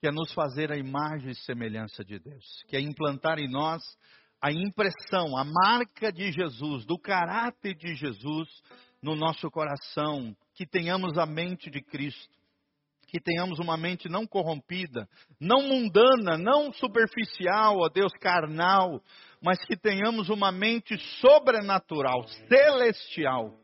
[0.00, 3.82] que é nos fazer a imagem e semelhança de Deus, que é implantar em nós
[4.40, 8.48] a impressão, a marca de Jesus, do caráter de Jesus,
[9.02, 12.36] no nosso coração, que tenhamos a mente de Cristo,
[13.08, 15.08] que tenhamos uma mente não corrompida,
[15.40, 19.02] não mundana, não superficial, ó Deus, carnal,
[19.42, 23.54] mas que tenhamos uma mente sobrenatural, celestial.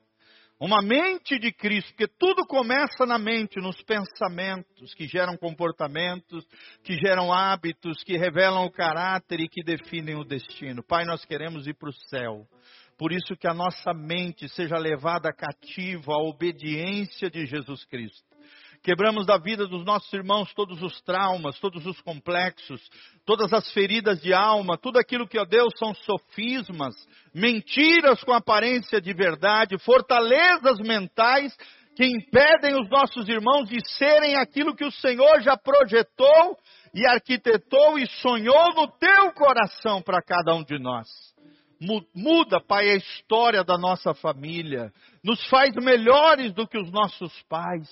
[0.60, 6.46] Uma mente de Cristo, porque tudo começa na mente, nos pensamentos que geram comportamentos,
[6.84, 10.80] que geram hábitos, que revelam o caráter e que definem o destino.
[10.84, 12.46] Pai, nós queremos ir para o céu.
[12.96, 18.31] Por isso que a nossa mente seja levada cativa à obediência de Jesus Cristo.
[18.82, 22.80] Quebramos da vida dos nossos irmãos todos os traumas, todos os complexos,
[23.24, 26.94] todas as feridas de alma, tudo aquilo que, ó Deus, são sofismas,
[27.32, 31.56] mentiras com aparência de verdade, fortalezas mentais
[31.94, 36.58] que impedem os nossos irmãos de serem aquilo que o Senhor já projetou
[36.92, 41.08] e arquitetou e sonhou no teu coração para cada um de nós.
[42.14, 44.92] Muda, Pai, a história da nossa família.
[45.22, 47.88] Nos faz melhores do que os nossos pais.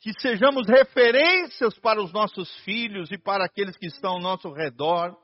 [0.00, 5.16] Que sejamos referências para os nossos filhos e para aqueles que estão ao nosso redor.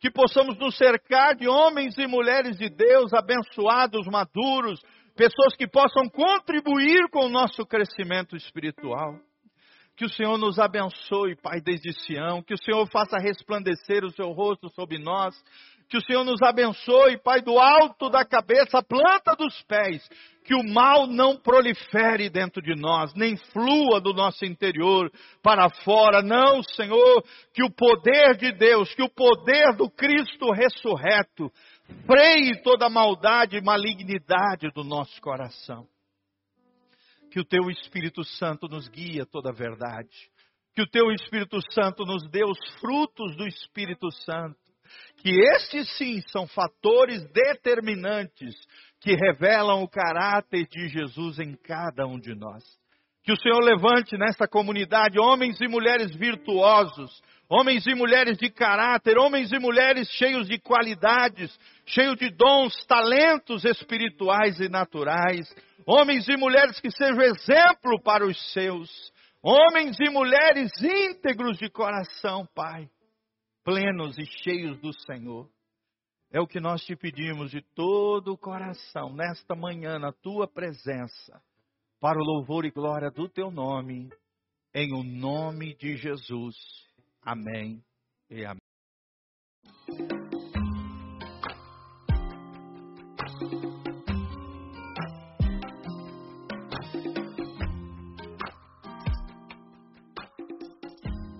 [0.00, 4.80] Que possamos nos cercar de homens e mulheres de Deus, abençoados, maduros,
[5.16, 9.18] pessoas que possam contribuir com o nosso crescimento espiritual.
[9.96, 12.40] Que o Senhor nos abençoe, Pai, desde Sião.
[12.40, 15.34] Que o Senhor faça resplandecer o seu rosto sobre nós.
[15.88, 20.06] Que o Senhor nos abençoe, Pai, do alto da cabeça, planta dos pés.
[20.44, 25.10] Que o mal não prolifere dentro de nós, nem flua do nosso interior
[25.42, 26.22] para fora.
[26.22, 27.24] Não, Senhor,
[27.54, 31.50] que o poder de Deus, que o poder do Cristo ressurreto,
[32.06, 35.86] freie toda maldade e malignidade do nosso coração.
[37.30, 40.30] Que o Teu Espírito Santo nos guie toda a verdade.
[40.74, 44.67] Que o Teu Espírito Santo nos dê os frutos do Espírito Santo
[45.18, 48.54] que estes sim são fatores determinantes
[49.00, 52.64] que revelam o caráter de Jesus em cada um de nós.
[53.22, 57.10] Que o Senhor levante nesta comunidade homens e mulheres virtuosos,
[57.48, 63.64] homens e mulheres de caráter, homens e mulheres cheios de qualidades, cheios de dons, talentos
[63.64, 65.46] espirituais e naturais,
[65.86, 68.90] homens e mulheres que sejam exemplo para os seus,
[69.42, 72.88] homens e mulheres íntegros de coração, Pai,
[73.68, 75.46] plenos e cheios do Senhor.
[76.32, 81.42] É o que nós te pedimos de todo o coração, nesta manhã, na tua presença
[82.00, 84.08] para o louvor e glória do teu nome,
[84.72, 86.56] em o nome de Jesus.
[87.22, 87.84] Amém
[88.30, 88.67] e amém.